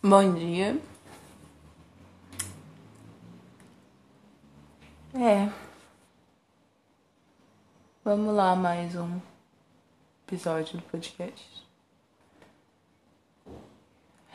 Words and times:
Bom 0.00 0.32
dia. 0.32 0.80
É. 5.12 5.52
Vamos 8.04 8.32
lá, 8.32 8.54
mais 8.54 8.94
um 8.94 9.20
episódio 10.24 10.78
do 10.78 10.84
podcast. 10.84 11.66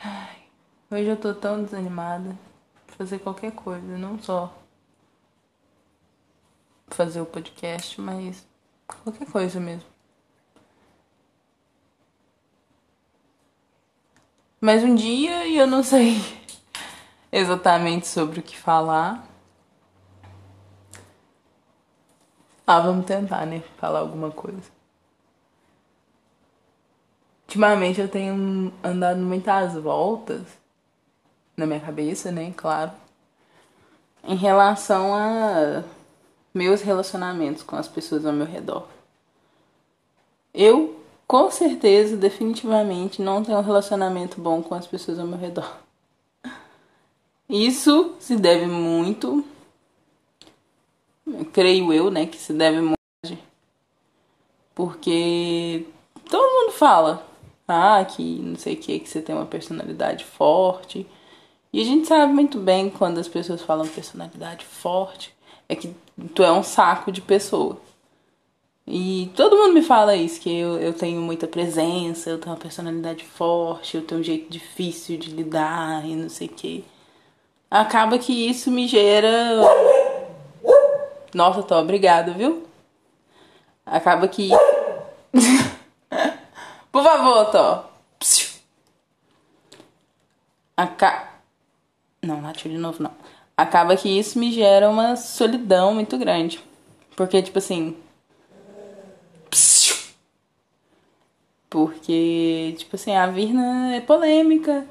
Ai, 0.02 0.42
hoje 0.90 1.06
eu 1.06 1.16
tô 1.16 1.32
tão 1.32 1.64
desanimada 1.64 2.38
de 2.86 2.96
fazer 2.96 3.18
qualquer 3.20 3.52
coisa, 3.52 3.96
não 3.96 4.18
só 4.18 4.54
fazer 6.88 7.22
o 7.22 7.26
podcast, 7.26 7.98
mas 8.02 8.46
qualquer 9.02 9.26
coisa 9.32 9.58
mesmo. 9.58 9.93
Mais 14.64 14.82
um 14.82 14.94
dia 14.94 15.46
e 15.46 15.58
eu 15.58 15.66
não 15.66 15.82
sei 15.82 16.16
exatamente 17.30 18.08
sobre 18.08 18.40
o 18.40 18.42
que 18.42 18.56
falar. 18.56 19.28
Ah, 22.66 22.80
vamos 22.80 23.04
tentar, 23.04 23.44
né? 23.44 23.62
Falar 23.76 23.98
alguma 23.98 24.30
coisa. 24.30 24.62
Ultimamente 27.46 28.00
eu 28.00 28.08
tenho 28.08 28.72
andado 28.82 29.20
muitas 29.20 29.74
voltas 29.74 30.40
na 31.54 31.66
minha 31.66 31.80
cabeça, 31.80 32.32
né? 32.32 32.50
Claro. 32.56 32.92
Em 34.22 34.34
relação 34.34 35.14
a 35.14 35.84
meus 36.54 36.80
relacionamentos 36.80 37.62
com 37.62 37.76
as 37.76 37.86
pessoas 37.86 38.24
ao 38.24 38.32
meu 38.32 38.46
redor. 38.46 38.88
Eu, 40.54 41.03
com 41.26 41.50
certeza, 41.50 42.16
definitivamente, 42.16 43.22
não 43.22 43.42
tenho 43.42 43.58
um 43.58 43.62
relacionamento 43.62 44.40
bom 44.40 44.62
com 44.62 44.74
as 44.74 44.86
pessoas 44.86 45.18
ao 45.18 45.26
meu 45.26 45.38
redor. 45.38 45.78
Isso 47.48 48.14
se 48.18 48.36
deve 48.36 48.66
muito 48.66 49.44
creio 51.52 51.92
eu, 51.92 52.10
né, 52.10 52.26
que 52.26 52.36
se 52.36 52.52
deve 52.52 52.80
muito 52.80 52.94
porque 54.74 55.86
todo 56.28 56.52
mundo 56.52 56.72
fala, 56.72 57.24
ah, 57.66 58.04
que 58.04 58.22
não 58.40 58.56
sei 58.56 58.74
o 58.74 58.76
que, 58.76 58.98
que 58.98 59.08
você 59.08 59.22
tem 59.22 59.34
uma 59.34 59.46
personalidade 59.46 60.24
forte. 60.24 61.06
E 61.72 61.80
a 61.80 61.84
gente 61.84 62.08
sabe 62.08 62.32
muito 62.32 62.58
bem 62.58 62.90
quando 62.90 63.18
as 63.18 63.28
pessoas 63.28 63.62
falam 63.62 63.86
personalidade 63.86 64.64
forte, 64.64 65.34
é 65.68 65.76
que 65.76 65.94
tu 66.34 66.42
é 66.42 66.52
um 66.52 66.62
saco 66.62 67.12
de 67.12 67.20
pessoa. 67.20 67.78
E 68.86 69.30
todo 69.34 69.56
mundo 69.56 69.72
me 69.72 69.82
fala 69.82 70.14
isso, 70.14 70.40
que 70.40 70.54
eu, 70.54 70.78
eu 70.78 70.92
tenho 70.92 71.20
muita 71.20 71.46
presença, 71.46 72.30
eu 72.30 72.38
tenho 72.38 72.54
uma 72.54 72.60
personalidade 72.60 73.24
forte, 73.24 73.96
eu 73.96 74.02
tenho 74.02 74.20
um 74.20 74.24
jeito 74.24 74.50
difícil 74.50 75.18
de 75.18 75.30
lidar 75.30 76.06
e 76.06 76.14
não 76.14 76.28
sei 76.28 76.48
o 76.48 76.50
que. 76.50 76.84
Acaba 77.70 78.18
que 78.18 78.32
isso 78.32 78.70
me 78.70 78.86
gera 78.86 79.30
nossa, 81.34 81.64
Tó, 81.64 81.80
obrigada, 81.80 82.32
viu? 82.32 82.64
Acaba 83.84 84.28
que. 84.28 84.50
Por 86.92 87.02
favor, 87.02 87.46
Tó. 87.46 87.90
Aca... 90.76 91.28
Não, 92.22 92.40
latiu 92.40 92.70
de 92.70 92.78
novo, 92.78 93.02
não. 93.02 93.10
Acaba 93.56 93.96
que 93.96 94.08
isso 94.08 94.38
me 94.38 94.52
gera 94.52 94.88
uma 94.88 95.16
solidão 95.16 95.92
muito 95.92 96.16
grande. 96.16 96.62
Porque, 97.16 97.42
tipo 97.42 97.58
assim. 97.58 97.96
Porque, 101.74 102.72
tipo 102.78 102.94
assim, 102.94 103.16
a 103.16 103.26
Virna 103.26 103.96
é 103.96 104.00
polêmica. 104.00 104.86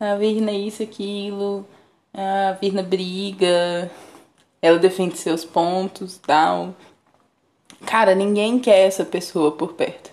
A 0.00 0.14
Virna 0.16 0.50
é 0.50 0.54
isso, 0.54 0.82
aquilo. 0.82 1.66
A 2.14 2.52
Virna 2.58 2.82
briga 2.82 3.90
ela 4.62 4.78
defende 4.78 5.18
seus 5.18 5.44
pontos, 5.44 6.16
tal. 6.16 6.74
Cara, 7.84 8.14
ninguém 8.14 8.58
quer 8.58 8.86
essa 8.86 9.04
pessoa 9.04 9.52
por 9.52 9.74
perto. 9.74 10.10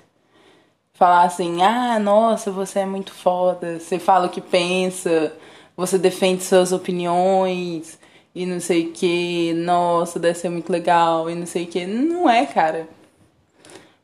Falar 0.94 1.24
assim, 1.24 1.62
ah, 1.64 1.98
nossa, 2.00 2.52
você 2.52 2.80
é 2.80 2.86
muito 2.86 3.14
foda, 3.14 3.80
você 3.80 3.98
fala 3.98 4.28
o 4.28 4.30
que 4.30 4.42
pensa, 4.42 5.34
você 5.78 5.98
defende 5.98 6.44
suas 6.44 6.74
opiniões 6.74 7.98
e 8.36 8.46
não 8.46 8.60
sei 8.60 8.88
o 8.88 8.92
que, 8.92 9.54
nossa, 9.54 10.20
deve 10.20 10.38
ser 10.38 10.50
muito 10.50 10.70
legal 10.70 11.30
e 11.30 11.36
não 11.36 11.46
sei 11.46 11.64
o 11.64 11.68
que. 11.68 11.86
Não 11.86 12.30
é, 12.30 12.46
cara. 12.46 12.99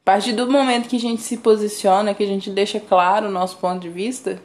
A 0.05 0.13
partir 0.13 0.33
do 0.33 0.49
momento 0.49 0.87
que 0.87 0.97
a 0.97 0.99
gente 0.99 1.23
se 1.23 1.37
posiciona, 1.37 2.13
que 2.13 2.21
a 2.21 2.27
gente 2.27 2.51
deixa 2.51 2.79
claro 2.79 3.27
o 3.27 3.31
nosso 3.31 3.57
ponto 3.57 3.79
de 3.81 3.89
vista, 3.89 4.39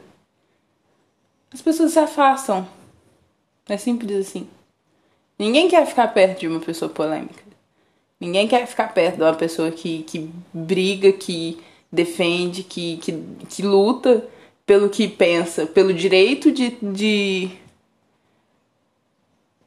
as 1.53 1.61
pessoas 1.61 1.91
se 1.91 1.99
afastam. 1.99 2.67
É 3.69 3.77
simples 3.77 4.27
assim. 4.27 4.49
Ninguém 5.37 5.69
quer 5.69 5.85
ficar 5.85 6.07
perto 6.07 6.39
de 6.39 6.47
uma 6.47 6.59
pessoa 6.59 6.89
polêmica. 6.89 7.43
Ninguém 8.19 8.47
quer 8.47 8.65
ficar 8.65 8.91
perto 8.91 9.17
de 9.17 9.21
uma 9.21 9.35
pessoa 9.35 9.69
que, 9.69 10.01
que 10.01 10.31
briga, 10.51 11.13
que 11.13 11.59
defende, 11.91 12.63
que, 12.63 12.97
que, 12.97 13.11
que 13.47 13.61
luta 13.61 14.27
pelo 14.65 14.89
que 14.89 15.07
pensa, 15.07 15.67
pelo 15.67 15.93
direito 15.93 16.51
de, 16.51 16.71
de 16.81 17.51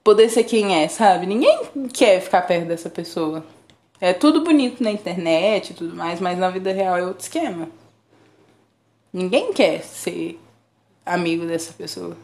poder 0.03 0.29
ser 0.29 0.43
quem 0.43 0.75
é, 0.75 0.89
sabe? 0.89 1.25
Ninguém 1.25 1.57
quer 1.93 2.21
ficar 2.21 2.43
perto 2.43 2.67
dessa 2.67 2.91
pessoa. 2.91 3.47
É 4.05 4.13
tudo 4.13 4.43
bonito 4.43 4.85
na 4.85 4.91
internet 4.91 5.71
e 5.71 5.75
tudo 5.75 5.97
mais, 5.97 6.21
mas 6.21 6.39
na 6.39 6.51
vida 6.51 6.71
real 6.71 6.95
é 6.95 7.07
outro 7.07 7.23
esquema. 7.23 7.71
Ninguém 9.11 9.51
quer 9.51 9.83
ser 9.83 10.39
amigo 11.07 11.47
dessa 11.47 11.73
pessoa. 11.73 12.15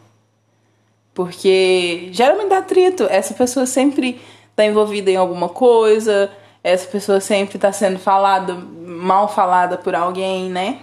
Porque 1.11 2.09
geralmente 2.11 2.49
dá 2.49 2.59
atrito. 2.59 3.07
Essa 3.09 3.33
pessoa 3.33 3.65
sempre 3.65 4.21
tá 4.55 4.63
envolvida 4.63 5.09
em 5.09 5.15
alguma 5.15 5.49
coisa, 5.49 6.31
essa 6.63 6.85
pessoa 6.87 7.19
sempre 7.19 7.57
tá 7.57 7.71
sendo 7.71 7.97
falada, 7.97 8.53
mal 8.53 9.27
falada 9.27 9.75
por 9.75 9.95
alguém, 9.95 10.51
né? 10.51 10.81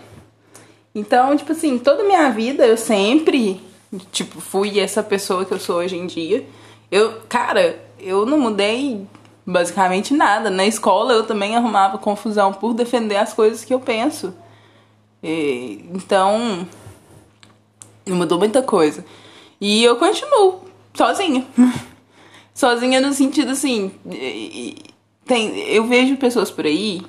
Então, 0.93 1.37
tipo 1.37 1.53
assim, 1.53 1.79
toda 1.79 2.03
minha 2.03 2.29
vida 2.31 2.67
eu 2.67 2.77
sempre, 2.77 3.61
tipo, 4.11 4.41
fui 4.41 4.81
essa 4.81 5.01
pessoa 5.01 5.45
que 5.45 5.55
eu 5.55 5.61
sou 5.61 5.77
hoje 5.77 5.97
em 5.97 6.09
dia. 6.09 6.45
Eu, 6.91 7.21
cara, 7.29 7.79
eu 8.01 8.27
não 8.27 8.37
mudei 8.37 9.07
basicamente 9.49 10.13
nada. 10.13 10.51
Na 10.51 10.67
escola 10.67 11.15
eu 11.15 11.27
também 11.27 11.57
arrumava 11.57 11.97
confusão 11.97 12.53
por 12.53 12.75
defender 12.75 13.17
as 13.17 13.33
coisas 13.33 13.65
que 13.65 13.73
eu 13.73 13.81
penso. 13.81 14.35
E, 15.23 15.87
então, 15.95 16.69
mudou 18.07 18.39
muita 18.39 18.63
coisa. 18.63 19.05
E 19.59 19.83
eu 19.83 19.97
continuo 19.97 20.65
sozinha. 20.95 21.47
sozinha 22.55 23.01
no 23.01 23.13
sentido 23.15 23.53
assim. 23.53 23.91
Tem, 25.25 25.59
eu 25.71 25.87
vejo 25.87 26.17
pessoas 26.19 26.51
por 26.51 26.67
aí 26.67 27.03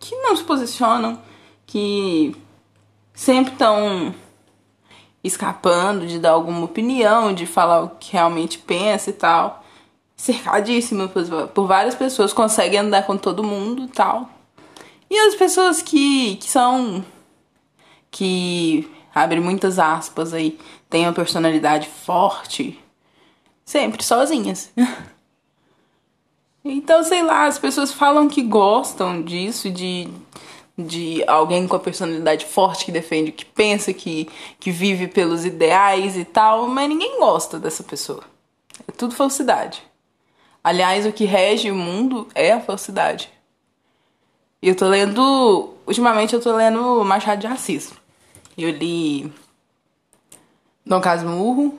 que 0.00 0.14
não 0.16 0.36
se 0.36 0.42
posicionam, 0.42 1.20
que 1.64 2.34
sempre 3.14 3.52
estão 3.52 4.12
escapando 5.22 6.06
de 6.06 6.18
dar 6.18 6.32
alguma 6.32 6.64
opinião, 6.64 7.32
de 7.32 7.46
falar 7.46 7.82
o 7.82 7.88
que 7.90 8.12
realmente 8.12 8.58
pensa 8.58 9.10
e 9.10 9.12
tal. 9.12 9.64
Cercadíssima 10.16 11.08
por, 11.08 11.66
várias 11.66 11.94
pessoas, 11.94 12.32
conseguem 12.32 12.80
andar 12.80 13.06
com 13.06 13.16
todo 13.16 13.44
mundo 13.44 13.84
e 13.84 13.88
tal. 13.88 14.30
E 15.10 15.18
as 15.18 15.34
pessoas 15.34 15.82
que, 15.82 16.36
que 16.36 16.50
são. 16.50 17.04
que 18.10 18.90
abre 19.14 19.40
muitas 19.40 19.78
aspas 19.78 20.34
aí, 20.34 20.58
tem 20.90 21.06
uma 21.06 21.12
personalidade 21.12 21.88
forte, 21.88 22.78
sempre 23.64 24.02
sozinhas. 24.02 24.70
então, 26.64 27.02
sei 27.02 27.22
lá, 27.22 27.46
as 27.46 27.58
pessoas 27.58 27.92
falam 27.92 28.28
que 28.28 28.42
gostam 28.42 29.22
disso, 29.22 29.70
de, 29.70 30.08
de 30.76 31.24
alguém 31.26 31.66
com 31.66 31.76
a 31.76 31.80
personalidade 31.80 32.44
forte 32.44 32.84
que 32.84 32.92
defende, 32.92 33.32
que 33.32 33.44
pensa, 33.44 33.92
que, 33.92 34.28
que 34.60 34.70
vive 34.70 35.08
pelos 35.08 35.44
ideais 35.44 36.16
e 36.16 36.24
tal, 36.24 36.68
mas 36.68 36.88
ninguém 36.88 37.18
gosta 37.18 37.58
dessa 37.58 37.82
pessoa. 37.82 38.24
É 38.86 38.92
tudo 38.92 39.14
falsidade. 39.14 39.85
Aliás, 40.66 41.06
o 41.06 41.12
que 41.12 41.24
rege 41.24 41.70
o 41.70 41.76
mundo 41.76 42.26
é 42.34 42.50
a 42.50 42.60
falsidade. 42.60 43.30
E 44.60 44.68
eu 44.68 44.74
tô 44.74 44.88
lendo. 44.88 45.74
Ultimamente 45.86 46.34
eu 46.34 46.40
tô 46.40 46.56
lendo 46.56 47.04
Machado 47.04 47.40
de 47.40 47.46
Assis. 47.46 47.92
Eu 48.58 48.70
li 48.70 49.32
Dom 50.84 51.00
Casmurro. 51.00 51.78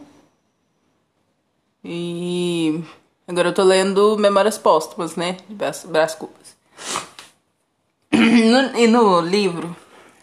E 1.83 2.81
agora 3.27 3.49
eu 3.49 3.53
tô 3.53 3.61
lendo 3.61 4.17
Memórias 4.17 4.57
Póstumas, 4.57 5.17
né? 5.17 5.35
De 5.49 5.53
Brás 5.53 6.15
Cubas. 6.15 6.55
e 8.13 8.87
no 8.87 9.19
livro, 9.19 9.75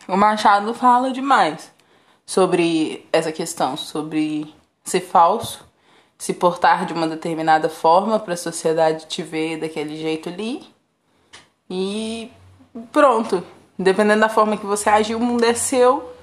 o 0.08 0.16
Machado 0.16 0.72
fala 0.72 1.10
demais 1.10 1.70
sobre 2.24 3.06
essa 3.12 3.30
questão, 3.30 3.76
sobre 3.76 4.54
ser 4.82 5.02
falso, 5.02 5.62
se 6.18 6.32
portar 6.32 6.86
de 6.86 6.92
uma 6.92 7.06
determinada 7.06 7.68
forma 7.68 8.18
para 8.18 8.34
a 8.34 8.36
sociedade 8.36 9.06
te 9.06 9.22
ver 9.22 9.58
daquele 9.58 9.96
jeito 9.96 10.28
ali. 10.28 10.66
E 11.68 12.30
pronto. 12.92 13.44
Dependendo 13.78 14.20
da 14.20 14.28
forma 14.28 14.56
que 14.56 14.66
você 14.66 14.88
agir, 14.88 15.14
o 15.14 15.20
mundo 15.20 15.44
é 15.44 15.54
seu 15.54 16.14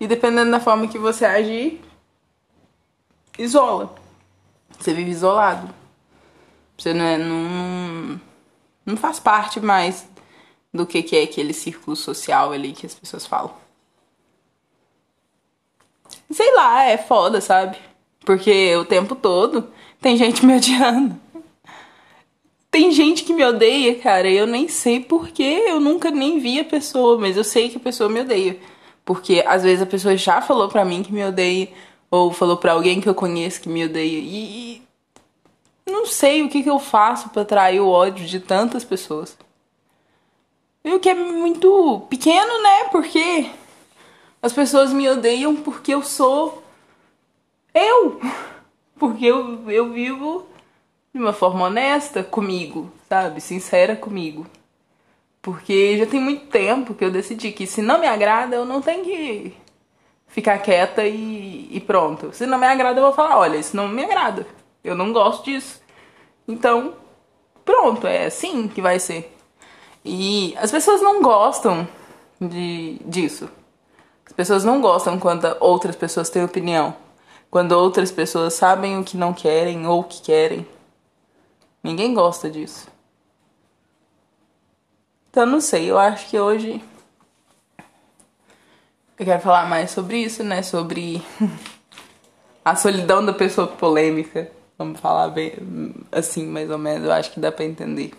e 0.00 0.06
dependendo 0.06 0.50
da 0.50 0.60
forma 0.60 0.88
que 0.88 0.98
você 0.98 1.24
agir, 1.24 1.82
isola. 3.38 3.94
Você 4.78 4.92
vive 4.92 5.10
isolado. 5.10 5.74
Você 6.76 6.92
não, 6.92 7.04
é, 7.04 7.18
não, 7.18 8.20
não 8.84 8.96
faz 8.96 9.18
parte 9.18 9.60
mais 9.60 10.06
do 10.72 10.86
que, 10.86 11.02
que 11.02 11.16
é 11.16 11.22
aquele 11.22 11.52
círculo 11.52 11.96
social 11.96 12.52
ali 12.52 12.72
que 12.72 12.86
as 12.86 12.94
pessoas 12.94 13.26
falam. 13.26 13.54
Sei 16.30 16.54
lá, 16.54 16.84
é 16.84 16.98
foda, 16.98 17.40
sabe? 17.40 17.78
Porque 18.26 18.74
o 18.76 18.84
tempo 18.84 19.14
todo 19.14 19.68
tem 20.02 20.16
gente 20.16 20.44
me 20.44 20.56
odiando. 20.58 21.16
Tem 22.70 22.90
gente 22.90 23.22
que 23.22 23.32
me 23.32 23.44
odeia, 23.44 23.94
cara, 23.94 24.28
eu 24.28 24.46
nem 24.46 24.68
sei 24.68 25.00
porquê, 25.00 25.64
eu 25.68 25.80
nunca 25.80 26.10
nem 26.10 26.38
vi 26.38 26.60
a 26.60 26.64
pessoa, 26.64 27.16
mas 27.16 27.36
eu 27.36 27.44
sei 27.44 27.70
que 27.70 27.78
a 27.78 27.80
pessoa 27.80 28.10
me 28.10 28.20
odeia. 28.20 28.58
Porque 29.04 29.42
às 29.46 29.62
vezes 29.62 29.80
a 29.80 29.86
pessoa 29.86 30.16
já 30.16 30.42
falou 30.42 30.68
pra 30.68 30.84
mim 30.84 31.02
que 31.02 31.12
me 31.12 31.24
odeia, 31.24 31.68
ou 32.10 32.32
falou 32.32 32.56
pra 32.56 32.72
alguém 32.72 33.00
que 33.00 33.08
eu 33.08 33.14
conheço 33.14 33.60
que 33.60 33.68
me 33.68 33.84
odeia. 33.84 34.18
E, 34.18 34.82
e 35.86 35.90
não 35.90 36.04
sei 36.04 36.42
o 36.42 36.48
que, 36.48 36.64
que 36.64 36.68
eu 36.68 36.80
faço 36.80 37.30
para 37.30 37.42
atrair 37.42 37.80
o 37.80 37.88
ódio 37.88 38.26
de 38.26 38.40
tantas 38.40 38.84
pessoas. 38.84 39.38
E 40.84 40.92
o 40.92 41.00
que 41.00 41.08
é 41.08 41.14
muito 41.14 42.04
pequeno, 42.10 42.62
né? 42.62 42.84
Porque 42.90 43.48
as 44.42 44.52
pessoas 44.52 44.92
me 44.92 45.08
odeiam 45.08 45.54
porque 45.56 45.94
eu 45.94 46.02
sou 46.02 46.65
eu. 47.78 48.20
Porque 48.98 49.26
eu, 49.26 49.70
eu 49.70 49.92
vivo 49.92 50.46
de 51.12 51.20
uma 51.20 51.32
forma 51.32 51.64
honesta 51.64 52.22
comigo, 52.22 52.90
sabe? 53.08 53.40
Sincera 53.40 53.94
comigo. 53.94 54.46
Porque 55.42 55.96
já 55.98 56.06
tem 56.06 56.20
muito 56.20 56.46
tempo 56.46 56.94
que 56.94 57.04
eu 57.04 57.10
decidi 57.10 57.52
que 57.52 57.66
se 57.66 57.80
não 57.80 58.00
me 58.00 58.06
agrada, 58.06 58.56
eu 58.56 58.64
não 58.64 58.82
tenho 58.82 59.04
que 59.04 59.54
ficar 60.26 60.58
quieta 60.58 61.04
e, 61.04 61.68
e 61.70 61.80
pronto. 61.80 62.32
Se 62.32 62.46
não 62.46 62.58
me 62.58 62.66
agrada, 62.66 62.98
eu 62.98 63.04
vou 63.04 63.12
falar: 63.12 63.38
olha, 63.38 63.56
isso 63.56 63.76
não 63.76 63.88
me 63.88 64.04
agrada. 64.04 64.46
Eu 64.82 64.94
não 64.94 65.12
gosto 65.12 65.44
disso. 65.44 65.80
Então, 66.48 66.94
pronto, 67.64 68.06
é 68.06 68.26
assim 68.26 68.68
que 68.68 68.80
vai 68.80 68.98
ser. 68.98 69.34
E 70.04 70.54
as 70.58 70.70
pessoas 70.70 71.00
não 71.00 71.20
gostam 71.20 71.86
de, 72.40 72.98
disso. 73.04 73.48
As 74.24 74.32
pessoas 74.32 74.64
não 74.64 74.80
gostam 74.80 75.18
quando 75.18 75.56
outras 75.60 75.96
pessoas 75.96 76.30
têm 76.30 76.44
opinião. 76.44 76.94
Quando 77.50 77.72
outras 77.72 78.10
pessoas 78.10 78.54
sabem 78.54 78.98
o 78.98 79.04
que 79.04 79.16
não 79.16 79.32
querem 79.32 79.86
ou 79.86 80.00
o 80.00 80.04
que 80.04 80.20
querem. 80.20 80.66
Ninguém 81.82 82.12
gosta 82.12 82.50
disso. 82.50 82.88
Então 85.30 85.46
não 85.46 85.60
sei, 85.60 85.90
eu 85.90 85.98
acho 85.98 86.28
que 86.28 86.38
hoje 86.38 86.82
eu 89.18 89.24
quero 89.24 89.40
falar 89.40 89.66
mais 89.66 89.90
sobre 89.90 90.18
isso, 90.18 90.44
né? 90.44 90.62
Sobre 90.62 91.22
a 92.64 92.76
solidão 92.76 93.24
da 93.24 93.32
pessoa 93.32 93.66
polêmica. 93.66 94.50
Vamos 94.76 95.00
falar 95.00 95.28
bem 95.28 95.54
assim, 96.12 96.46
mais 96.46 96.70
ou 96.70 96.76
menos. 96.76 97.06
Eu 97.06 97.12
acho 97.12 97.32
que 97.32 97.40
dá 97.40 97.50
pra 97.50 97.64
entender. 97.64 98.12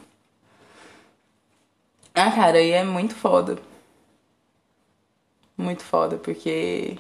Ah, 2.16 2.32
cara, 2.32 2.60
e 2.60 2.72
é 2.72 2.84
muito 2.84 3.14
foda. 3.14 3.60
Muito 5.56 5.84
foda, 5.84 6.18
porque. 6.18 6.98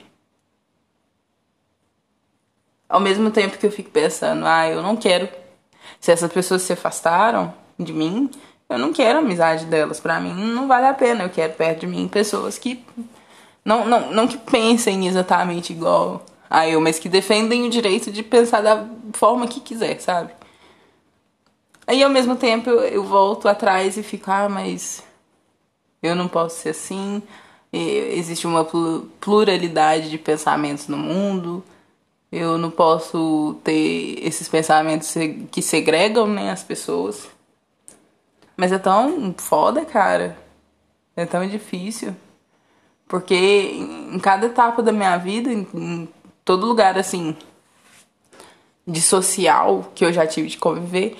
Ao 2.89 2.99
mesmo 2.99 3.31
tempo 3.31 3.57
que 3.57 3.65
eu 3.65 3.71
fico 3.71 3.89
pensando, 3.89 4.45
ah, 4.45 4.67
eu 4.67 4.81
não 4.81 4.95
quero. 4.95 5.27
Se 5.99 6.11
essas 6.11 6.31
pessoas 6.31 6.61
se 6.61 6.73
afastaram 6.73 7.53
de 7.77 7.91
mim, 7.91 8.29
eu 8.69 8.77
não 8.77 8.93
quero 8.93 9.19
a 9.19 9.21
amizade 9.21 9.65
delas. 9.65 9.99
Pra 9.99 10.19
mim, 10.19 10.33
não 10.33 10.67
vale 10.67 10.85
a 10.85 10.93
pena. 10.93 11.23
Eu 11.23 11.29
quero 11.29 11.53
perto 11.53 11.81
de 11.81 11.87
mim 11.87 12.07
pessoas 12.07 12.57
que 12.57 12.83
não, 13.63 13.85
não, 13.85 14.11
não 14.11 14.27
que 14.27 14.37
pensem 14.37 15.07
exatamente 15.07 15.73
igual 15.73 16.25
a 16.49 16.67
eu, 16.67 16.79
mas 16.79 16.97
que 16.97 17.09
defendem 17.09 17.65
o 17.65 17.69
direito 17.69 18.11
de 18.11 18.23
pensar 18.23 18.61
da 18.61 18.87
forma 19.13 19.47
que 19.47 19.59
quiser, 19.59 19.99
sabe? 19.99 20.31
Aí 21.85 22.01
ao 22.03 22.09
mesmo 22.09 22.35
tempo 22.35 22.69
eu, 22.69 22.79
eu 22.81 23.03
volto 23.03 23.47
atrás 23.47 23.97
e 23.97 24.03
fico, 24.03 24.31
ah, 24.31 24.47
mas 24.47 25.03
eu 26.01 26.15
não 26.15 26.27
posso 26.27 26.61
ser 26.61 26.69
assim. 26.69 27.21
Existe 27.71 28.47
uma 28.47 28.65
pluralidade 29.19 30.09
de 30.09 30.17
pensamentos 30.17 30.87
no 30.87 30.97
mundo. 30.97 31.63
Eu 32.31 32.57
não 32.57 32.69
posso 32.69 33.55
ter 33.63 34.19
esses 34.21 34.47
pensamentos 34.47 35.13
que 35.51 35.61
segregam 35.61 36.27
né, 36.27 36.51
as 36.51 36.63
pessoas. 36.63 37.27
Mas 38.55 38.71
é 38.71 38.77
tão 38.77 39.33
foda, 39.37 39.85
cara. 39.85 40.37
É 41.15 41.25
tão 41.25 41.47
difícil. 41.47 42.15
Porque 43.07 43.35
em 43.35 44.19
cada 44.19 44.47
etapa 44.47 44.83
da 44.83 44.91
minha 44.91 45.15
vida, 45.17 45.49
em 45.51 46.07
todo 46.43 46.67
lugar 46.67 46.97
assim, 46.97 47.35
de 48.85 49.01
social 49.01 49.91
que 49.95 50.03
eu 50.03 50.11
já 50.11 50.27
tive 50.27 50.49
de 50.49 50.57
conviver, 50.57 51.17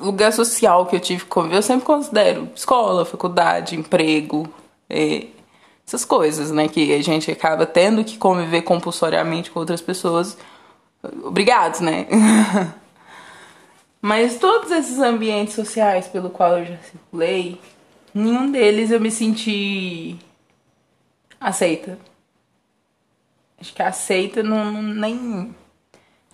lugar 0.00 0.32
social 0.32 0.86
que 0.86 0.96
eu 0.96 1.00
tive 1.00 1.24
que 1.24 1.30
conviver, 1.30 1.56
eu 1.56 1.62
sempre 1.62 1.84
considero 1.84 2.48
escola, 2.54 3.04
faculdade, 3.04 3.76
emprego, 3.76 4.48
é, 4.88 5.26
essas 5.86 6.04
coisas, 6.04 6.50
né? 6.50 6.68
Que 6.68 6.92
a 6.94 7.02
gente 7.02 7.30
acaba 7.30 7.66
tendo 7.66 8.04
que 8.04 8.16
conviver 8.16 8.62
compulsoriamente 8.62 9.50
com 9.50 9.60
outras 9.60 9.80
pessoas. 9.80 10.36
Obrigados, 11.22 11.80
né? 11.80 12.06
Mas 14.00 14.38
todos 14.38 14.70
esses 14.70 14.98
ambientes 14.98 15.54
sociais 15.54 16.06
pelo 16.06 16.28
qual 16.28 16.58
eu 16.58 16.66
já 16.66 16.76
circulei, 16.78 17.58
nenhum 18.12 18.50
deles 18.50 18.90
eu 18.90 19.00
me 19.00 19.10
senti 19.10 20.18
aceita. 21.40 21.98
Acho 23.58 23.72
que 23.72 23.82
aceita 23.82 24.42
não, 24.42 24.70
não, 24.70 24.82
nem 24.82 25.54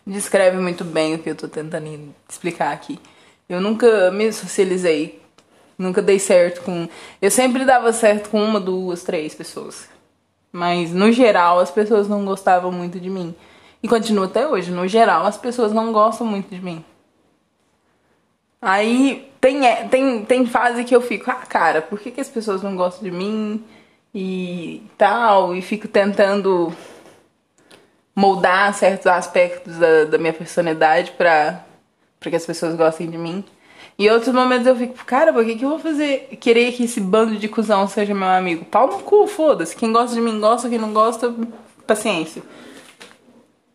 descreve 0.06 0.56
muito 0.56 0.84
bem 0.84 1.14
o 1.14 1.18
que 1.18 1.30
eu 1.30 1.36
tô 1.36 1.46
tentando 1.46 2.12
explicar 2.28 2.72
aqui. 2.72 2.98
Eu 3.48 3.60
nunca 3.60 4.10
me 4.10 4.32
socializei, 4.32 5.19
nunca 5.80 6.02
dei 6.02 6.18
certo 6.18 6.62
com. 6.62 6.88
Eu 7.20 7.30
sempre 7.30 7.64
dava 7.64 7.92
certo 7.92 8.30
com 8.30 8.42
uma, 8.42 8.60
duas, 8.60 9.02
três 9.02 9.34
pessoas. 9.34 9.88
Mas 10.52 10.92
no 10.92 11.12
geral 11.12 11.58
as 11.58 11.70
pessoas 11.70 12.08
não 12.08 12.24
gostavam 12.24 12.72
muito 12.72 13.00
de 13.00 13.10
mim. 13.10 13.34
E 13.82 13.88
continua 13.88 14.26
até 14.26 14.46
hoje. 14.46 14.70
No 14.70 14.86
geral 14.86 15.26
as 15.26 15.36
pessoas 15.36 15.72
não 15.72 15.92
gostam 15.92 16.26
muito 16.26 16.54
de 16.54 16.60
mim. 16.60 16.84
Aí 18.62 19.30
tem, 19.40 19.66
é, 19.66 19.88
tem, 19.88 20.24
tem 20.24 20.46
fase 20.46 20.84
que 20.84 20.94
eu 20.94 21.00
fico, 21.00 21.30
ah, 21.30 21.34
cara, 21.34 21.80
por 21.80 21.98
que, 21.98 22.10
que 22.10 22.20
as 22.20 22.28
pessoas 22.28 22.62
não 22.62 22.76
gostam 22.76 23.02
de 23.04 23.10
mim? 23.10 23.64
e 24.14 24.82
tal, 24.98 25.54
e 25.54 25.62
fico 25.62 25.86
tentando 25.86 26.72
moldar 28.14 28.74
certos 28.74 29.06
aspectos 29.06 29.76
da, 29.78 30.04
da 30.04 30.18
minha 30.18 30.32
personalidade 30.32 31.12
pra, 31.12 31.64
pra 32.18 32.30
que 32.30 32.36
as 32.36 32.44
pessoas 32.46 32.74
gostem 32.74 33.08
de 33.08 33.16
mim. 33.16 33.44
E 34.00 34.08
outros 34.08 34.34
momentos 34.34 34.66
eu 34.66 34.74
fico, 34.74 35.04
cara, 35.04 35.30
por 35.30 35.44
que, 35.44 35.56
que 35.56 35.62
eu 35.62 35.68
vou 35.68 35.78
fazer 35.78 36.26
querer 36.40 36.72
que 36.72 36.84
esse 36.84 36.98
bando 36.98 37.36
de 37.36 37.46
cuzão 37.46 37.86
seja 37.86 38.14
meu 38.14 38.28
amigo? 38.28 38.64
Pau 38.64 38.86
no 38.86 39.00
cu, 39.00 39.26
foda-se. 39.26 39.76
Quem 39.76 39.92
gosta 39.92 40.14
de 40.14 40.22
mim 40.22 40.40
gosta, 40.40 40.70
quem 40.70 40.78
não 40.78 40.90
gosta, 40.90 41.34
paciência. 41.86 42.42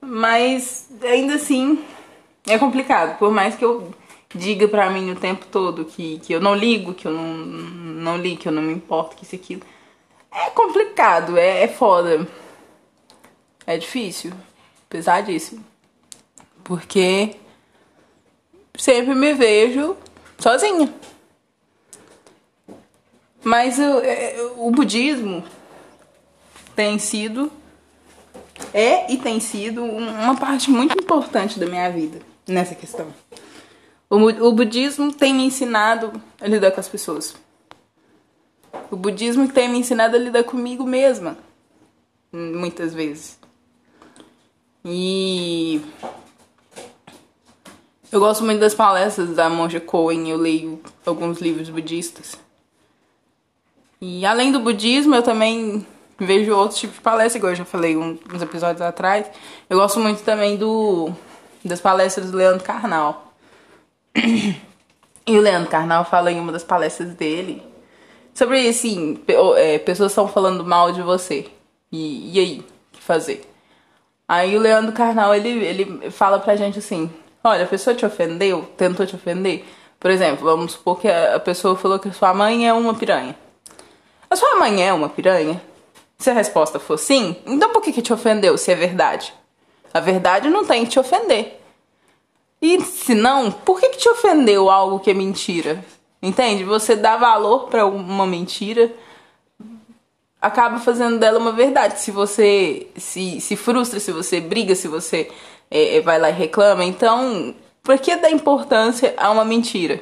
Mas 0.01 0.89
ainda 1.03 1.36
assim 1.36 1.77
é 2.48 2.58
complicado. 2.58 3.20
Por 3.20 3.29
mais 3.32 3.53
que 3.53 3.63
eu 3.63 3.94
diga 4.34 4.67
pra 4.67 4.89
mim 4.89 5.12
o 5.12 5.15
tempo 5.15 5.46
todo 5.46 5.86
que, 5.86 6.17
que 6.17 6.34
eu 6.34 6.41
não 6.41 6.55
ligo, 6.55 6.96
que 6.96 7.08
eu 7.08 7.12
não, 7.12 7.27
não 7.36 8.17
ligo, 8.17 8.41
que 8.41 8.48
eu 8.48 8.51
não 8.51 8.63
me 8.63 8.74
importo, 8.74 9.15
que 9.15 9.25
isso 9.25 9.36
aquilo. 9.36 9.62
É 10.32 10.50
complicado, 10.50 11.38
é, 11.38 11.65
é 11.65 11.67
foda. 11.67 12.27
É 13.67 13.77
difícil, 13.77 14.32
pesadíssimo. 14.89 15.63
Porque 16.63 17.36
sempre 18.75 19.13
me 19.13 19.32
vejo 19.32 19.96
sozinha. 20.37 20.93
Mas 23.43 23.77
o, 23.77 23.99
é, 23.99 24.35
o 24.57 24.71
budismo 24.71 25.43
tem 26.75 26.97
sido, 26.97 27.51
é 28.73 29.11
e 29.11 29.17
tem 29.17 29.39
sido 29.39 29.83
uma 29.83 30.35
parte 30.35 30.69
muito 30.69 30.97
importante 30.97 31.59
da 31.59 31.65
minha 31.65 31.89
vida 31.91 32.19
nessa 32.47 32.73
questão. 32.73 33.07
O, 34.09 34.15
o 34.15 34.51
budismo 34.51 35.13
tem 35.13 35.33
me 35.33 35.45
ensinado 35.45 36.21
a 36.41 36.47
lidar 36.47 36.71
com 36.71 36.79
as 36.79 36.87
pessoas. 36.87 37.35
O 38.91 38.95
budismo 38.95 39.47
tem 39.47 39.69
me 39.69 39.79
ensinado 39.79 40.15
a 40.15 40.19
lidar 40.19 40.43
comigo 40.43 40.83
mesma, 40.83 41.37
muitas 42.31 42.93
vezes. 42.93 43.39
E 44.83 45.81
eu 48.15 48.19
gosto 48.19 48.43
muito 48.43 48.60
das 48.60 48.74
palestras 48.74 49.36
da 49.36 49.50
monja 49.50 49.79
Coen, 49.79 50.29
eu 50.29 50.38
leio 50.38 50.81
alguns 51.05 51.39
livros 51.39 51.69
budistas. 51.69 52.38
E 54.00 54.25
além 54.25 54.51
do 54.51 54.60
budismo, 54.60 55.15
eu 55.15 55.22
também 55.22 55.86
vejo 56.17 56.55
outros 56.55 56.79
tipos 56.79 56.95
de 56.95 57.01
palestras, 57.01 57.36
igual 57.36 57.51
eu 57.51 57.57
já 57.57 57.65
falei 57.65 57.98
uns 57.98 58.41
episódios 58.41 58.81
atrás. 58.81 59.27
Eu 59.69 59.77
gosto 59.77 60.00
muito 60.00 60.24
também 60.24 60.55
do 60.55 61.12
das 61.63 61.81
palestras 61.81 62.31
do 62.31 62.38
Leandro 62.38 62.63
Carnal. 62.63 63.34
E 65.27 65.39
o 65.39 65.41
Leandro 65.41 65.72
Carnal 65.72 66.05
fala 66.05 66.31
em 66.31 66.39
uma 66.39 66.51
das 66.51 66.63
palestras 66.63 67.15
dele 67.15 67.63
Sobre, 68.36 68.67
assim, 68.67 69.17
é, 69.55 69.79
pessoas 69.79 70.12
estão 70.12 70.27
falando 70.27 70.65
mal 70.65 70.91
de 70.91 71.01
você. 71.01 71.48
E, 71.89 72.36
e 72.36 72.39
aí? 72.39 72.60
O 72.60 72.63
que 72.91 73.01
fazer? 73.01 73.50
Aí 74.27 74.57
o 74.57 74.60
Leandro 74.60 74.91
Carnal, 74.91 75.34
ele, 75.34 75.50
ele 75.63 76.12
fala 76.12 76.38
pra 76.38 76.57
gente 76.57 76.79
assim: 76.79 77.10
olha, 77.45 77.63
a 77.63 77.67
pessoa 77.67 77.95
te 77.95 78.05
ofendeu, 78.05 78.67
tentou 78.75 79.05
te 79.05 79.15
ofender. 79.15 79.65
Por 79.99 80.11
exemplo, 80.11 80.43
vamos 80.43 80.73
supor 80.73 80.99
que 80.99 81.07
a 81.07 81.39
pessoa 81.39 81.75
falou 81.75 81.99
que 81.99 82.11
sua 82.11 82.33
mãe 82.33 82.67
é 82.67 82.73
uma 82.73 82.93
piranha. 82.93 83.35
A 84.29 84.35
sua 84.35 84.55
mãe 84.55 84.85
é 84.85 84.91
uma 84.91 85.09
piranha? 85.09 85.61
Se 86.17 86.29
a 86.29 86.33
resposta 86.33 86.79
for 86.79 86.97
sim, 86.97 87.35
então 87.45 87.71
por 87.71 87.81
que, 87.81 87.91
que 87.91 88.01
te 88.01 88.11
ofendeu 88.11 88.57
se 88.57 88.71
é 88.71 88.75
verdade? 88.75 89.33
A 89.93 89.99
verdade 89.99 90.49
não 90.49 90.65
tem 90.65 90.83
que 90.83 90.91
te 90.91 90.99
ofender. 90.99 91.61
E 92.61 92.81
se 92.81 93.13
não, 93.13 93.51
por 93.51 93.79
que, 93.79 93.89
que 93.89 93.97
te 93.97 94.09
ofendeu 94.09 94.69
algo 94.69 94.99
que 94.99 95.11
é 95.11 95.13
mentira? 95.13 95.83
Entende? 96.21 96.63
Você 96.63 96.95
dá 96.95 97.17
valor 97.17 97.67
para 97.67 97.85
uma 97.85 98.25
mentira, 98.25 98.91
acaba 100.41 100.79
fazendo 100.79 101.19
dela 101.19 101.37
uma 101.37 101.51
verdade. 101.51 101.99
Se 101.99 102.11
você 102.11 102.87
se, 102.97 103.39
se 103.41 103.55
frustra, 103.55 103.99
se 103.99 104.11
você 104.11 104.39
briga, 104.39 104.73
se 104.73 104.87
você 104.87 105.29
é 105.69 106.00
vai 106.01 106.19
lá 106.19 106.29
e 106.29 106.34
reclama, 106.34 106.84
então 106.84 107.53
por 107.84 107.98
que 108.00 108.15
dar 108.15 108.31
importância 108.31 109.13
a 109.17 109.31
uma 109.31 109.45
mentira? 109.45 110.01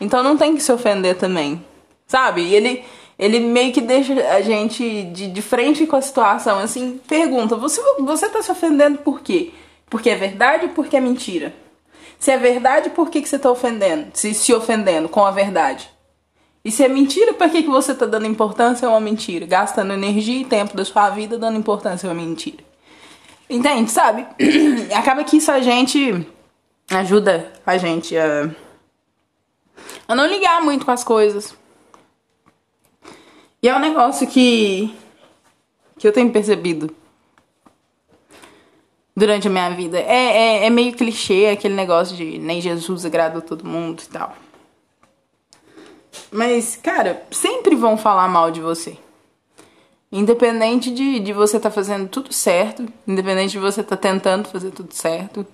Então 0.00 0.22
não 0.22 0.36
tem 0.36 0.54
que 0.54 0.62
se 0.62 0.72
ofender 0.72 1.16
também, 1.16 1.64
sabe? 2.06 2.42
E 2.42 2.54
ele 2.54 2.84
ele 3.18 3.40
meio 3.40 3.72
que 3.72 3.80
deixa 3.80 4.12
a 4.30 4.40
gente 4.40 5.02
de, 5.06 5.26
de 5.26 5.42
frente 5.42 5.86
com 5.86 5.96
a 5.96 6.00
situação, 6.00 6.60
assim, 6.60 7.00
pergunta, 7.08 7.56
você, 7.56 7.82
você 7.98 8.28
tá 8.28 8.40
se 8.40 8.52
ofendendo 8.52 8.98
por 8.98 9.20
quê? 9.20 9.50
Porque 9.90 10.08
é 10.08 10.14
verdade 10.14 10.66
ou 10.66 10.70
porque 10.70 10.96
é 10.96 11.00
mentira? 11.00 11.52
Se 12.18 12.30
é 12.30 12.38
verdade, 12.38 12.90
por 12.90 13.10
que, 13.10 13.20
que 13.20 13.28
você 13.28 13.38
tá 13.38 13.50
ofendendo? 13.50 14.08
Se, 14.14 14.32
se 14.34 14.54
ofendendo 14.54 15.08
com 15.08 15.24
a 15.24 15.32
verdade? 15.32 15.90
E 16.64 16.70
se 16.70 16.84
é 16.84 16.88
mentira, 16.88 17.32
por 17.32 17.48
que, 17.50 17.62
que 17.62 17.68
você 17.68 17.94
tá 17.94 18.06
dando 18.06 18.26
importância 18.26 18.86
a 18.86 18.90
uma 18.90 19.00
mentira? 19.00 19.46
Gastando 19.46 19.92
energia 19.92 20.42
e 20.42 20.44
tempo 20.44 20.76
da 20.76 20.84
sua 20.84 21.10
vida 21.10 21.38
dando 21.38 21.58
importância 21.58 22.08
a 22.08 22.12
uma 22.12 22.20
mentira. 22.20 22.67
Entende, 23.48 23.90
sabe? 23.90 24.26
Acaba 24.94 25.24
que 25.24 25.38
isso 25.38 25.50
a 25.50 25.60
gente 25.60 26.26
ajuda 26.90 27.52
a 27.66 27.76
gente 27.76 28.16
a, 28.16 28.50
a 30.06 30.14
não 30.14 30.26
ligar 30.26 30.62
muito 30.62 30.84
com 30.84 30.90
as 30.90 31.04
coisas. 31.04 31.54
E 33.62 33.68
é 33.68 33.74
um 33.74 33.80
negócio 33.80 34.26
que, 34.26 34.94
que 35.98 36.06
eu 36.06 36.12
tenho 36.12 36.30
percebido 36.30 36.94
durante 39.16 39.48
a 39.48 39.50
minha 39.50 39.70
vida. 39.70 39.98
É, 39.98 40.62
é, 40.62 40.66
é 40.66 40.70
meio 40.70 40.94
clichê 40.94 41.50
aquele 41.52 41.74
negócio 41.74 42.16
de 42.16 42.38
nem 42.38 42.60
Jesus 42.60 43.04
agrada 43.04 43.40
todo 43.40 43.66
mundo 43.66 44.02
e 44.02 44.08
tal. 44.08 44.36
Mas, 46.30 46.76
cara, 46.76 47.22
sempre 47.30 47.74
vão 47.74 47.96
falar 47.96 48.28
mal 48.28 48.50
de 48.50 48.60
você. 48.60 48.96
Independente 50.10 50.90
de, 50.90 51.20
de 51.20 51.32
você 51.32 51.58
estar 51.58 51.68
tá 51.68 51.74
fazendo 51.74 52.08
tudo 52.08 52.32
certo, 52.32 52.86
independente 53.06 53.52
de 53.52 53.58
você 53.58 53.82
estar 53.82 53.96
tá 53.96 54.02
tentando 54.02 54.48
fazer 54.48 54.70
tudo 54.70 54.94
certo, 54.94 55.46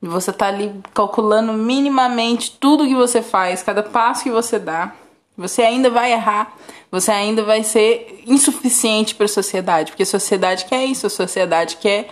de 0.00 0.08
você 0.08 0.30
estar 0.30 0.46
tá 0.46 0.52
ali 0.52 0.72
calculando 0.94 1.52
minimamente 1.52 2.56
tudo 2.58 2.86
que 2.86 2.94
você 2.94 3.20
faz, 3.20 3.62
cada 3.62 3.82
passo 3.82 4.24
que 4.24 4.30
você 4.30 4.58
dá, 4.58 4.94
você 5.36 5.62
ainda 5.62 5.90
vai 5.90 6.12
errar, 6.12 6.56
você 6.90 7.10
ainda 7.10 7.42
vai 7.42 7.62
ser 7.62 8.22
insuficiente 8.26 9.14
para 9.14 9.26
a 9.26 9.28
sociedade, 9.28 9.92
porque 9.92 10.04
a 10.04 10.06
sociedade 10.06 10.64
quer 10.64 10.84
isso, 10.86 11.06
a 11.06 11.10
sociedade 11.10 11.76
quer 11.76 12.08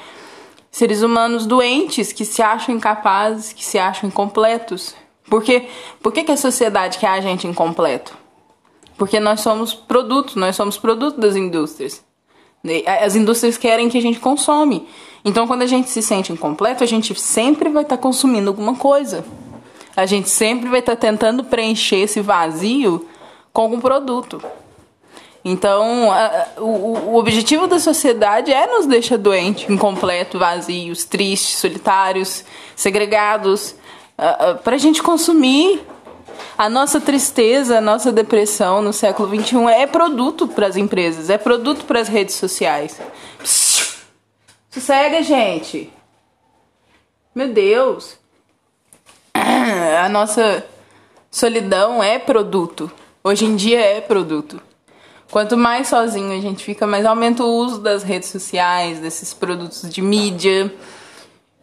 seres 0.71 1.03
humanos 1.03 1.47
doentes 1.47 2.13
que 2.13 2.25
se 2.25 2.43
acham 2.43 2.75
incapazes, 2.75 3.53
que 3.53 3.65
se 3.65 3.79
acham 3.79 4.09
incompletos. 4.09 4.95
Porque 5.31 5.69
por 6.03 6.13
que, 6.13 6.25
que 6.25 6.33
a 6.33 6.37
sociedade 6.37 6.99
quer 6.99 7.09
a 7.09 7.21
gente 7.21 7.47
incompleto? 7.47 8.24
Porque 8.97 9.19
nós 9.19 9.41
somos 9.41 9.75
produtos, 9.75 10.37
nós 10.37 10.55
somos 10.57 10.79
produto 10.79 11.21
das 11.21 11.37
indústrias. 11.37 12.05
As 13.03 13.15
indústrias 13.15 13.59
querem 13.59 13.89
que 13.89 13.99
a 13.99 14.03
gente 14.03 14.21
consome. 14.21 14.89
Então, 15.25 15.47
quando 15.47 15.63
a 15.63 15.67
gente 15.67 15.89
se 15.91 16.01
sente 16.01 16.33
incompleto, 16.33 16.83
a 16.83 16.87
gente 16.87 17.15
sempre 17.19 17.69
vai 17.69 17.83
estar 17.83 17.97
tá 17.97 18.03
consumindo 18.03 18.49
alguma 18.49 18.77
coisa. 18.77 19.25
A 19.97 20.07
gente 20.07 20.29
sempre 20.29 20.69
vai 20.69 20.81
estar 20.81 20.97
tá 20.97 21.01
tentando 21.01 21.45
preencher 21.45 21.97
esse 21.97 22.21
vazio 22.21 23.07
com 23.53 23.63
algum 23.63 23.81
produto. 23.81 24.43
Então, 25.45 26.11
a, 26.11 26.47
o, 26.59 27.11
o 27.11 27.17
objetivo 27.17 27.67
da 27.67 27.79
sociedade 27.79 28.51
é 28.51 28.67
nos 28.67 28.87
deixar 28.87 29.19
doentes, 29.19 29.69
incompletos, 29.69 30.41
vazios, 30.41 31.05
tristes, 31.05 31.59
solitários, 31.59 32.45
segregados, 32.75 33.75
para 34.63 34.77
a 34.77 34.79
gente 34.79 35.03
consumir. 35.03 35.83
A 36.57 36.69
nossa 36.69 37.01
tristeza, 37.01 37.79
a 37.79 37.81
nossa 37.81 38.13
depressão 38.13 38.81
no 38.81 38.93
século 38.93 39.29
XXI 39.29 39.67
é 39.71 39.87
produto 39.89 40.47
para 40.47 40.69
as 40.69 40.77
empresas, 40.77 41.29
é 41.29 41.37
produto 41.37 41.85
para 41.85 42.01
as 42.01 42.07
redes 42.07 42.37
sociais. 42.37 43.01
Sossega, 44.71 45.23
gente. 45.23 45.93
Meu 47.35 47.53
Deus. 47.53 48.17
A 49.35 50.09
nossa 50.09 50.65
solidão 51.29 52.01
é 52.01 52.21
produto. 52.21 52.91
Hoje 53.25 53.47
em 53.47 53.57
dia 53.57 53.81
é 53.81 54.01
produto. 54.01 54.63
Quanto 55.33 55.57
mais 55.57 55.89
sozinho 55.89 56.37
a 56.39 56.41
gente 56.41 56.65
fica, 56.65 56.87
mais 56.87 57.05
aumenta 57.05 57.43
o 57.43 57.49
uso 57.49 57.81
das 57.81 58.05
redes 58.05 58.29
sociais, 58.29 59.01
desses 59.01 59.35
produtos 59.35 59.91
de 59.91 60.01
mídia. 60.01 60.73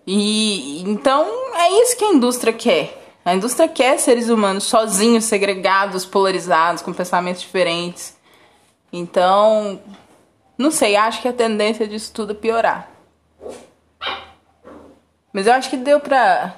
E 0.05 0.81
então 0.81 1.25
é 1.55 1.81
isso 1.81 1.95
que 1.95 2.03
a 2.03 2.13
indústria 2.13 2.51
quer. 2.51 3.00
A 3.23 3.35
indústria 3.35 3.69
quer 3.69 3.99
seres 3.99 4.29
humanos 4.29 4.63
sozinhos, 4.63 5.25
segregados, 5.25 6.05
polarizados, 6.05 6.81
com 6.81 6.91
pensamentos 6.91 7.41
diferentes. 7.41 8.17
Então, 8.91 9.79
não 10.57 10.71
sei, 10.71 10.95
acho 10.95 11.21
que 11.21 11.27
a 11.27 11.33
tendência 11.33 11.87
disso 11.87 12.11
tudo 12.13 12.31
é 12.31 12.35
piorar. 12.35 12.89
Mas 15.31 15.47
eu 15.47 15.53
acho 15.53 15.69
que 15.69 15.77
deu 15.77 15.99
pra 15.99 16.55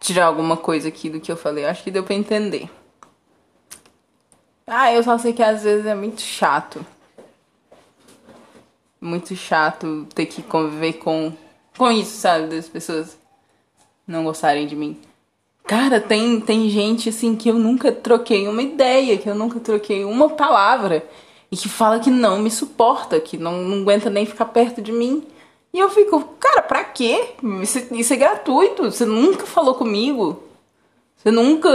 tirar 0.00 0.26
alguma 0.26 0.56
coisa 0.56 0.88
aqui 0.88 1.10
do 1.10 1.20
que 1.20 1.30
eu 1.30 1.36
falei. 1.36 1.64
Eu 1.64 1.68
acho 1.68 1.84
que 1.84 1.90
deu 1.90 2.02
pra 2.02 2.14
entender. 2.14 2.68
Ah, 4.66 4.92
eu 4.92 5.02
só 5.02 5.18
sei 5.18 5.32
que 5.32 5.42
às 5.42 5.62
vezes 5.62 5.84
é 5.84 5.94
muito 5.94 6.22
chato. 6.22 6.84
Muito 9.00 9.36
chato 9.36 10.06
ter 10.14 10.26
que 10.26 10.42
conviver 10.42 10.94
com, 10.94 11.32
com 11.76 11.90
isso, 11.90 12.16
sabe? 12.16 12.48
Das 12.48 12.68
pessoas 12.68 13.18
não 14.06 14.24
gostarem 14.24 14.66
de 14.66 14.74
mim. 14.74 15.00
Cara, 15.70 16.00
tem, 16.00 16.40
tem 16.40 16.68
gente 16.68 17.10
assim 17.10 17.36
que 17.36 17.48
eu 17.48 17.54
nunca 17.54 17.92
troquei 17.92 18.48
uma 18.48 18.60
ideia, 18.60 19.16
que 19.16 19.30
eu 19.30 19.36
nunca 19.36 19.60
troquei 19.60 20.04
uma 20.04 20.28
palavra 20.28 21.06
e 21.48 21.56
que 21.56 21.68
fala 21.68 22.00
que 22.00 22.10
não 22.10 22.40
me 22.40 22.50
suporta, 22.50 23.20
que 23.20 23.36
não, 23.36 23.62
não 23.62 23.82
aguenta 23.82 24.10
nem 24.10 24.26
ficar 24.26 24.46
perto 24.46 24.82
de 24.82 24.90
mim. 24.90 25.24
E 25.72 25.78
eu 25.78 25.88
fico, 25.88 26.24
cara, 26.40 26.60
pra 26.60 26.82
quê? 26.82 27.34
Isso, 27.62 27.86
isso 27.92 28.12
é 28.12 28.16
gratuito. 28.16 28.90
Você 28.90 29.04
nunca 29.04 29.46
falou 29.46 29.76
comigo. 29.76 30.42
Você 31.16 31.30
nunca. 31.30 31.70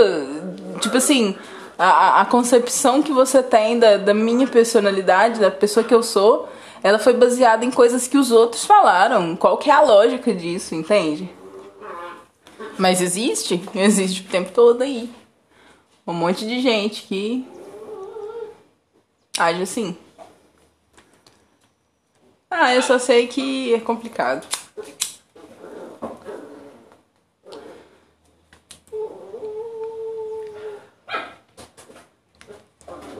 Tipo 0.81 0.97
assim, 0.97 1.33
a, 1.79 2.19
a 2.19 2.25
concepção 2.25 3.01
que 3.01 3.13
você 3.13 3.41
tem 3.41 3.79
da, 3.79 3.95
da 3.95 4.13
minha 4.13 4.45
personalidade, 4.45 5.39
da 5.39 5.49
pessoa 5.49 5.85
que 5.85 5.95
eu 5.95 6.03
sou, 6.03 6.49
ela 6.83 6.99
foi 6.99 7.13
baseada 7.13 7.63
em 7.63 7.71
coisas 7.71 8.09
que 8.09 8.17
os 8.17 8.29
outros 8.29 8.65
falaram. 8.65 9.37
Qual 9.37 9.57
que 9.57 9.69
é 9.69 9.73
a 9.73 9.79
lógica 9.79 10.33
disso, 10.33 10.75
entende? 10.75 11.29
Mas 12.77 13.01
existe, 13.01 13.61
existe 13.75 14.21
o 14.21 14.25
tempo 14.25 14.51
todo 14.51 14.81
aí. 14.81 15.09
Um 16.05 16.13
monte 16.13 16.45
de 16.45 16.61
gente 16.61 17.03
que 17.03 17.47
age 19.37 19.61
assim. 19.61 19.97
Ah, 22.49 22.73
eu 22.73 22.81
só 22.81 22.99
sei 22.99 23.27
que 23.27 23.73
é 23.73 23.79
complicado. 23.79 24.47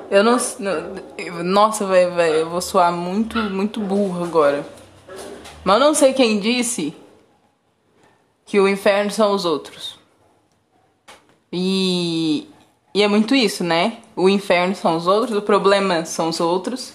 Eu 0.10 0.24
não. 0.24 0.38
Nossa, 1.44 1.86
vai, 1.86 2.42
eu 2.42 2.50
vou 2.50 2.62
soar 2.62 2.92
muito, 2.92 3.38
muito 3.38 3.80
burro 3.80 4.24
agora. 4.24 4.66
Mas 5.64 5.76
eu 5.76 5.80
não 5.80 5.94
sei 5.94 6.14
quem 6.14 6.40
disse 6.40 6.96
que 8.46 8.60
o 8.60 8.68
inferno 8.68 9.12
são 9.12 9.34
os 9.34 9.44
outros. 9.44 9.98
E, 11.52 12.48
e 12.94 13.02
é 13.02 13.08
muito 13.08 13.34
isso, 13.34 13.64
né? 13.64 13.98
O 14.16 14.30
inferno 14.30 14.76
são 14.76 14.96
os 14.96 15.08
outros, 15.08 15.38
o 15.38 15.42
problema 15.42 16.06
são 16.06 16.30
os 16.30 16.40
outros. 16.40 16.94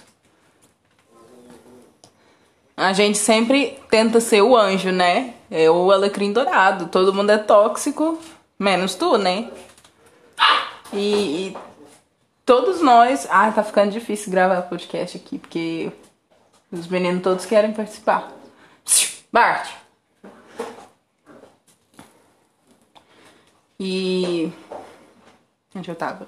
A 2.76 2.92
gente 2.92 3.18
sempre 3.18 3.78
tenta 3.90 4.20
ser 4.20 4.40
o 4.40 4.56
anjo, 4.56 4.90
né? 4.90 5.34
É 5.50 5.70
o 5.70 5.90
alecrim 5.90 6.32
dourado. 6.32 6.86
Todo 6.86 7.12
mundo 7.12 7.30
é 7.30 7.36
tóxico, 7.36 8.18
menos 8.58 8.94
tu, 8.94 9.18
né? 9.18 9.50
E, 10.92 10.98
e 10.98 11.56
todos 12.46 12.80
nós. 12.80 13.26
Ah, 13.30 13.50
tá 13.52 13.62
ficando 13.62 13.90
difícil 13.90 14.30
gravar 14.30 14.62
podcast 14.62 15.16
aqui, 15.16 15.38
porque 15.38 15.92
os 16.72 16.86
meninos 16.86 17.22
todos 17.22 17.44
querem 17.44 17.72
participar. 17.72 18.32
Bart! 19.30 19.79
E. 23.80 24.52
Onde 25.74 25.90
eu 25.90 25.94
tava? 25.94 26.26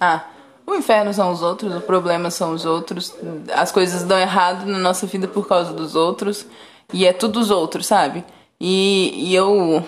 Ah, 0.00 0.24
o 0.66 0.74
inferno 0.74 1.12
são 1.12 1.30
os 1.30 1.42
outros, 1.42 1.74
o 1.74 1.80
problema 1.82 2.30
são 2.30 2.52
os 2.52 2.64
outros, 2.64 3.14
as 3.54 3.70
coisas 3.70 4.02
dão 4.02 4.18
errado 4.18 4.64
na 4.64 4.78
nossa 4.78 5.06
vida 5.06 5.28
por 5.28 5.46
causa 5.46 5.74
dos 5.74 5.94
outros, 5.94 6.46
e 6.92 7.04
é 7.04 7.12
tudo 7.12 7.38
os 7.38 7.50
outros, 7.50 7.86
sabe? 7.86 8.24
E, 8.58 9.28
e 9.28 9.34
eu. 9.34 9.86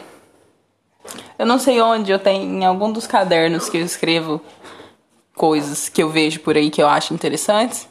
Eu 1.38 1.46
não 1.46 1.58
sei 1.58 1.80
onde, 1.80 2.12
eu 2.12 2.18
tenho 2.18 2.42
em 2.42 2.66
algum 2.66 2.92
dos 2.92 3.06
cadernos 3.06 3.70
que 3.70 3.78
eu 3.78 3.84
escrevo 3.84 4.40
coisas 5.34 5.88
que 5.88 6.02
eu 6.02 6.10
vejo 6.10 6.40
por 6.40 6.56
aí 6.56 6.68
que 6.68 6.82
eu 6.82 6.88
acho 6.88 7.14
interessantes, 7.14 7.88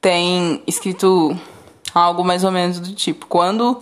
tem 0.00 0.60
escrito 0.66 1.38
algo 1.94 2.24
mais 2.24 2.42
ou 2.42 2.50
menos 2.50 2.80
do 2.80 2.92
tipo: 2.92 3.26
quando 3.26 3.80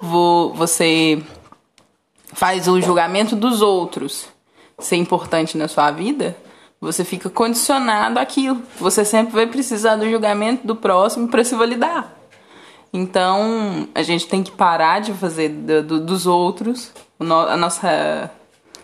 você 0.00 1.22
faz 2.36 2.68
o 2.68 2.78
julgamento 2.82 3.34
dos 3.34 3.62
outros 3.62 4.28
ser 4.78 4.96
importante 4.96 5.56
na 5.56 5.68
sua 5.68 5.90
vida, 5.90 6.36
você 6.78 7.02
fica 7.02 7.30
condicionado 7.30 8.18
àquilo. 8.18 8.60
Você 8.78 9.06
sempre 9.06 9.32
vai 9.32 9.46
precisar 9.46 9.96
do 9.96 10.08
julgamento 10.08 10.66
do 10.66 10.76
próximo 10.76 11.28
para 11.28 11.42
se 11.42 11.54
validar. 11.54 12.14
Então, 12.92 13.88
a 13.94 14.02
gente 14.02 14.26
tem 14.26 14.42
que 14.42 14.50
parar 14.50 15.00
de 15.00 15.14
fazer 15.14 15.48
do, 15.48 15.82
do, 15.82 16.00
dos 16.00 16.26
outros 16.26 16.92
a 17.18 17.56
nossa 17.56 18.30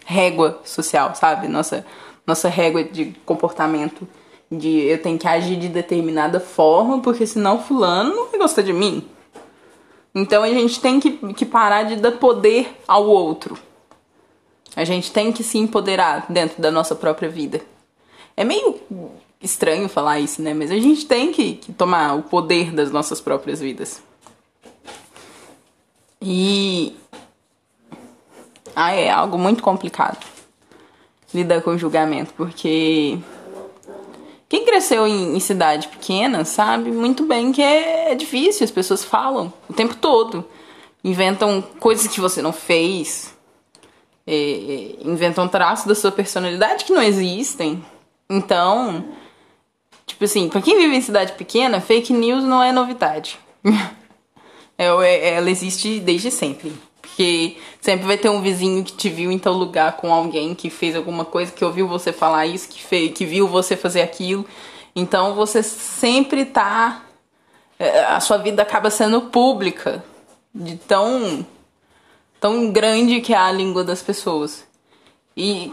régua 0.06 0.58
social, 0.64 1.14
sabe? 1.14 1.46
Nossa, 1.46 1.84
nossa 2.26 2.48
régua 2.48 2.82
de 2.82 3.14
comportamento. 3.26 4.08
De 4.50 4.80
eu 4.80 5.00
tenho 5.02 5.18
que 5.18 5.28
agir 5.28 5.56
de 5.56 5.68
determinada 5.68 6.40
forma, 6.40 7.00
porque 7.00 7.26
senão 7.26 7.62
fulano 7.62 8.14
não 8.14 8.30
vai 8.30 8.40
gostar 8.40 8.62
de 8.62 8.72
mim. 8.72 9.06
Então 10.14 10.42
a 10.42 10.48
gente 10.48 10.80
tem 10.80 11.00
que, 11.00 11.12
que 11.34 11.46
parar 11.46 11.84
de 11.84 11.96
dar 11.96 12.12
poder 12.12 12.76
ao 12.86 13.06
outro. 13.06 13.58
A 14.76 14.84
gente 14.84 15.10
tem 15.10 15.32
que 15.32 15.42
se 15.42 15.58
empoderar 15.58 16.26
dentro 16.28 16.60
da 16.60 16.70
nossa 16.70 16.94
própria 16.94 17.28
vida. 17.28 17.60
É 18.36 18.44
meio 18.44 18.80
estranho 19.40 19.88
falar 19.88 20.20
isso, 20.20 20.40
né? 20.40 20.54
Mas 20.54 20.70
a 20.70 20.78
gente 20.78 21.06
tem 21.06 21.32
que, 21.32 21.54
que 21.54 21.72
tomar 21.72 22.14
o 22.14 22.22
poder 22.22 22.72
das 22.72 22.90
nossas 22.90 23.20
próprias 23.20 23.60
vidas. 23.60 24.02
E. 26.20 26.96
Ah, 28.74 28.92
é 28.92 29.10
algo 29.10 29.36
muito 29.36 29.62
complicado 29.62 30.32
lidar 31.34 31.62
com 31.62 31.78
julgamento, 31.78 32.32
porque 32.34 33.18
quem 34.52 34.66
cresceu 34.66 35.06
em, 35.06 35.34
em, 35.34 35.40
cidade 35.40 35.88
pequena 35.88 36.44
sabe 36.44 36.90
muito 36.90 37.24
bem 37.24 37.52
que 37.52 37.62
é, 37.62 38.12
é, 38.12 38.14
difícil, 38.14 38.62
as 38.62 38.70
pessoas 38.70 39.02
falam 39.02 39.50
o 39.66 39.72
tempo 39.72 39.96
todo. 39.96 40.44
Inventam 41.02 41.62
coisas 41.80 42.06
que 42.06 42.20
você 42.20 42.42
não 42.42 42.52
fez, 42.52 43.34
é, 44.26 44.34
é, 44.34 44.96
inventam 45.08 45.48
traços 45.48 45.86
da 45.86 45.94
sua 45.94 46.12
personalidade 46.12 46.84
que 46.84 46.92
não 46.92 47.02
existem. 47.02 47.82
Então, 48.28 49.02
tipo 50.04 50.22
assim, 50.22 50.50
pra 50.50 50.60
quem 50.60 50.76
vive 50.76 50.96
em 50.96 51.00
cidade 51.00 51.32
pequena, 51.32 51.80
fake 51.80 52.12
news 52.12 52.44
não 52.44 52.62
é 52.62 52.72
novidade. 52.72 53.38
É, 54.78 54.86
é, 54.86 55.34
ela 55.34 55.50
existe 55.50 56.00
desde 56.00 56.30
sempre. 56.30 56.72
Porque 57.12 57.58
sempre 57.78 58.06
vai 58.06 58.16
ter 58.16 58.30
um 58.30 58.40
vizinho 58.40 58.82
que 58.82 58.92
te 58.92 59.10
viu 59.10 59.30
em 59.30 59.38
tal 59.38 59.52
lugar 59.52 59.98
com 59.98 60.12
alguém 60.12 60.54
que 60.54 60.70
fez 60.70 60.96
alguma 60.96 61.26
coisa, 61.26 61.52
que 61.52 61.62
ouviu 61.62 61.86
você 61.86 62.10
falar 62.10 62.46
isso, 62.46 62.68
que, 62.68 62.82
fez, 62.82 63.12
que 63.12 63.26
viu 63.26 63.46
você 63.46 63.76
fazer 63.76 64.00
aquilo. 64.00 64.46
Então 64.96 65.34
você 65.34 65.62
sempre 65.62 66.46
tá. 66.46 67.02
É, 67.78 68.04
a 68.06 68.18
sua 68.18 68.38
vida 68.38 68.62
acaba 68.62 68.88
sendo 68.88 69.20
pública. 69.22 70.02
De 70.54 70.76
tão. 70.76 71.46
tão 72.40 72.70
grande 72.70 73.20
que 73.20 73.34
é 73.34 73.36
a 73.36 73.52
língua 73.52 73.84
das 73.84 74.00
pessoas. 74.02 74.64
E, 75.36 75.70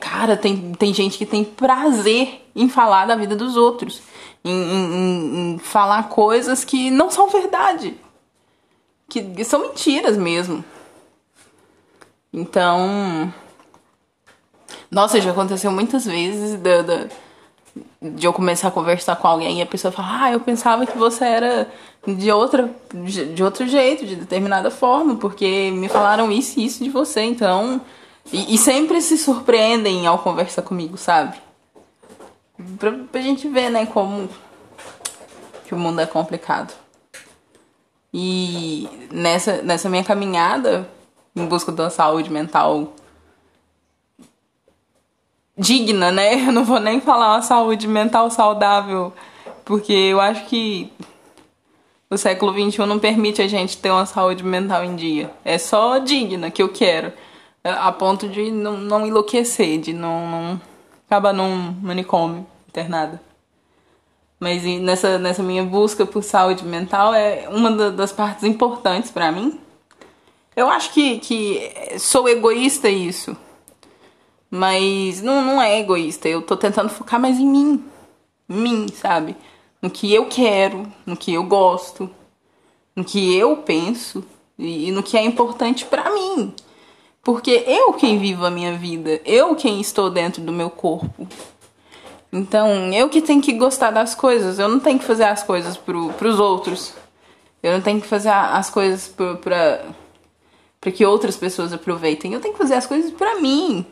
cara, 0.00 0.36
tem, 0.38 0.72
tem 0.72 0.92
gente 0.94 1.18
que 1.18 1.26
tem 1.26 1.44
prazer 1.44 2.46
em 2.56 2.68
falar 2.68 3.06
da 3.06 3.14
vida 3.14 3.36
dos 3.36 3.56
outros. 3.56 4.00
Em, 4.42 4.50
em, 4.50 5.54
em 5.54 5.58
falar 5.58 6.08
coisas 6.08 6.64
que 6.64 6.90
não 6.90 7.10
são 7.10 7.28
verdade 7.28 7.94
que 9.20 9.44
são 9.44 9.60
mentiras 9.60 10.16
mesmo. 10.16 10.64
Então. 12.32 13.32
Nossa, 14.90 15.20
já 15.20 15.30
aconteceu 15.30 15.70
muitas 15.70 16.06
vezes 16.06 16.58
de, 16.58 16.82
de, 16.82 17.08
de, 18.10 18.26
eu 18.26 18.32
começar 18.32 18.68
a 18.68 18.70
conversar 18.70 19.16
com 19.16 19.28
alguém 19.28 19.58
e 19.58 19.62
a 19.62 19.66
pessoa 19.66 19.92
falar, 19.92 20.24
ah, 20.24 20.32
eu 20.32 20.40
pensava 20.40 20.86
que 20.86 20.96
você 20.96 21.24
era 21.24 21.70
de 22.06 22.30
outra 22.30 22.70
de 23.34 23.42
outro 23.42 23.66
jeito, 23.66 24.06
de 24.06 24.16
determinada 24.16 24.70
forma, 24.70 25.16
porque 25.16 25.70
me 25.70 25.88
falaram 25.88 26.30
isso 26.32 26.58
e 26.58 26.64
isso 26.64 26.82
de 26.82 26.90
você, 26.90 27.22
então. 27.22 27.80
E, 28.32 28.54
e 28.54 28.58
sempre 28.58 29.00
se 29.02 29.18
surpreendem 29.18 30.06
ao 30.06 30.18
conversar 30.18 30.62
comigo, 30.62 30.96
sabe? 30.96 31.36
Pra, 32.78 32.92
pra 33.10 33.20
gente 33.20 33.48
ver, 33.48 33.68
né, 33.70 33.84
como 33.84 34.28
que 35.66 35.74
o 35.74 35.78
mundo 35.78 36.00
é 36.00 36.06
complicado. 36.06 36.81
E 38.12 38.88
nessa, 39.10 39.62
nessa 39.62 39.88
minha 39.88 40.04
caminhada 40.04 40.88
em 41.34 41.46
busca 41.46 41.72
uma 41.72 41.90
saúde 41.90 42.30
mental 42.30 42.92
digna, 45.56 46.10
né? 46.10 46.34
Eu 46.46 46.52
não 46.52 46.64
vou 46.64 46.78
nem 46.78 47.00
falar 47.00 47.32
uma 47.32 47.42
saúde 47.42 47.88
mental 47.88 48.30
saudável, 48.30 49.12
porque 49.64 49.92
eu 49.92 50.20
acho 50.20 50.46
que 50.46 50.92
o 52.10 52.18
século 52.18 52.52
XXI 52.52 52.84
não 52.84 52.98
permite 52.98 53.40
a 53.40 53.48
gente 53.48 53.78
ter 53.78 53.90
uma 53.90 54.04
saúde 54.04 54.44
mental 54.44 54.84
em 54.84 54.94
dia. 54.94 55.30
É 55.44 55.56
só 55.56 55.98
digna 55.98 56.50
que 56.50 56.62
eu 56.62 56.68
quero, 56.68 57.12
a 57.64 57.90
ponto 57.92 58.28
de 58.28 58.50
não, 58.50 58.76
não 58.76 59.06
enlouquecer, 59.06 59.80
de 59.80 59.92
não, 59.92 60.28
não 60.28 60.60
acabar 61.06 61.32
num 61.32 61.74
manicômio 61.80 62.46
internada. 62.68 63.20
Mas 64.42 64.64
nessa, 64.64 65.20
nessa 65.20 65.40
minha 65.40 65.62
busca 65.62 66.04
por 66.04 66.24
saúde 66.24 66.64
mental 66.64 67.14
é 67.14 67.48
uma 67.48 67.92
das 67.92 68.10
partes 68.10 68.42
importantes 68.42 69.08
para 69.08 69.30
mim. 69.30 69.56
Eu 70.56 70.68
acho 70.68 70.92
que, 70.92 71.20
que 71.20 71.96
sou 72.00 72.28
egoísta 72.28 72.88
isso. 72.88 73.36
Mas 74.50 75.22
não, 75.22 75.44
não 75.44 75.62
é 75.62 75.78
egoísta. 75.78 76.28
Eu 76.28 76.42
tô 76.42 76.56
tentando 76.56 76.88
focar 76.88 77.20
mais 77.20 77.38
em 77.38 77.46
mim. 77.46 77.84
Mim, 78.48 78.88
sabe? 78.88 79.36
No 79.80 79.88
que 79.88 80.12
eu 80.12 80.26
quero, 80.26 80.92
no 81.06 81.16
que 81.16 81.32
eu 81.32 81.44
gosto, 81.44 82.10
no 82.96 83.04
que 83.04 83.36
eu 83.36 83.58
penso 83.58 84.24
e, 84.58 84.88
e 84.88 84.90
no 84.90 85.04
que 85.04 85.16
é 85.16 85.22
importante 85.22 85.84
para 85.84 86.12
mim. 86.12 86.52
Porque 87.22 87.62
eu 87.64 87.92
quem 87.92 88.18
vivo 88.18 88.44
a 88.44 88.50
minha 88.50 88.76
vida, 88.76 89.20
eu 89.24 89.54
quem 89.54 89.80
estou 89.80 90.10
dentro 90.10 90.42
do 90.42 90.50
meu 90.50 90.68
corpo. 90.68 91.28
Então, 92.32 92.90
eu 92.94 93.10
que 93.10 93.20
tenho 93.20 93.42
que 93.42 93.52
gostar 93.52 93.90
das 93.90 94.14
coisas, 94.14 94.58
eu 94.58 94.66
não 94.66 94.80
tenho 94.80 94.98
que 94.98 95.04
fazer 95.04 95.24
as 95.24 95.42
coisas 95.42 95.76
pro, 95.76 96.08
pros 96.14 96.40
outros. 96.40 96.94
Eu 97.62 97.72
não 97.72 97.80
tenho 97.82 98.00
que 98.00 98.06
fazer 98.06 98.30
as 98.30 98.70
coisas 98.70 99.06
pro, 99.06 99.36
pra, 99.36 99.84
pra 100.80 100.90
que 100.90 101.04
outras 101.04 101.36
pessoas 101.36 101.72
aproveitem. 101.72 102.32
Eu 102.32 102.40
tenho 102.40 102.54
que 102.54 102.58
fazer 102.58 102.74
as 102.74 102.86
coisas 102.86 103.10
pra 103.12 103.38
mim. 103.38 103.84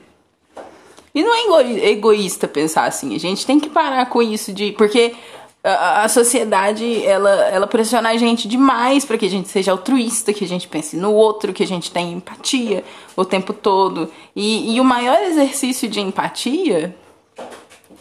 E 1.14 1.22
não 1.22 1.59
é 1.59 1.90
egoísta 1.90 2.48
pensar 2.48 2.85
assim. 2.85 3.14
A 3.14 3.18
gente 3.18 3.44
tem 3.44 3.61
que 3.61 3.68
parar 3.68 4.07
com 4.07 4.22
isso 4.22 4.53
de. 4.53 4.72
Porque 4.72 5.14
a, 5.62 6.05
a 6.05 6.09
sociedade 6.09 7.05
ela, 7.05 7.31
ela 7.48 7.66
pressiona 7.66 8.09
a 8.09 8.16
gente 8.16 8.48
demais 8.48 9.05
para 9.05 9.18
que 9.18 9.26
a 9.26 9.31
gente 9.31 9.48
seja 9.48 9.72
altruísta, 9.72 10.33
que 10.33 10.44
a 10.44 10.48
gente 10.48 10.66
pense 10.66 10.96
no 10.96 11.12
outro, 11.12 11.53
que 11.53 11.62
a 11.62 11.66
gente 11.66 11.90
tenha 11.90 12.12
empatia 12.12 12.83
o 13.14 13.24
tempo 13.24 13.53
todo. 13.53 14.11
E, 14.35 14.74
e 14.74 14.81
o 14.81 14.85
maior 14.85 15.22
exercício 15.24 15.88
de 15.88 16.00
empatia 16.00 16.96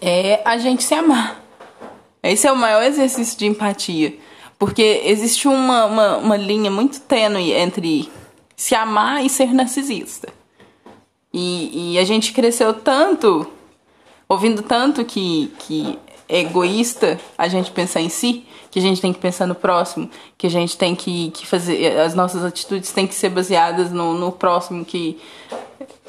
é 0.02 0.42
a 0.46 0.58
gente 0.58 0.84
se 0.84 0.94
amar. 0.94 1.44
Esse 2.22 2.48
é 2.48 2.52
o 2.52 2.56
maior 2.56 2.84
exercício 2.84 3.38
de 3.38 3.46
empatia. 3.46 4.18
Porque 4.58 5.02
existe 5.06 5.48
uma, 5.48 5.86
uma, 5.86 6.18
uma 6.18 6.38
linha 6.38 6.70
muito 6.70 7.00
tênue 7.02 7.54
entre 7.54 8.12
se 8.56 8.76
amar 8.76 9.26
e 9.26 9.30
ser 9.30 9.54
narcisista. 9.54 10.28
E, 11.34 11.94
e 11.94 12.00
a 12.00 12.04
gente 12.04 12.34
cresceu 12.34 12.74
tanto, 12.74 13.48
ouvindo 14.28 14.62
tanto 14.62 15.06
que, 15.06 15.52
que 15.60 15.98
é 16.28 16.42
egoísta 16.42 17.20
a 17.38 17.48
gente 17.48 17.72
pensar 17.72 18.02
em 18.02 18.10
si, 18.10 18.46
que 18.70 18.80
a 18.80 18.82
gente 18.82 19.00
tem 19.00 19.14
que 19.14 19.20
pensar 19.20 19.48
no 19.48 19.56
próximo, 19.56 20.10
que 20.38 20.46
a 20.46 20.50
gente 20.50 20.78
tem 20.78 20.94
que, 20.94 21.32
que 21.32 21.48
fazer. 21.48 21.98
As 21.98 22.14
nossas 22.14 22.44
atitudes 22.44 22.92
têm 22.92 23.08
que 23.08 23.16
ser 23.16 23.30
baseadas 23.30 23.92
no, 23.92 24.14
no 24.14 24.32
próximo, 24.32 24.84
que. 24.84 25.18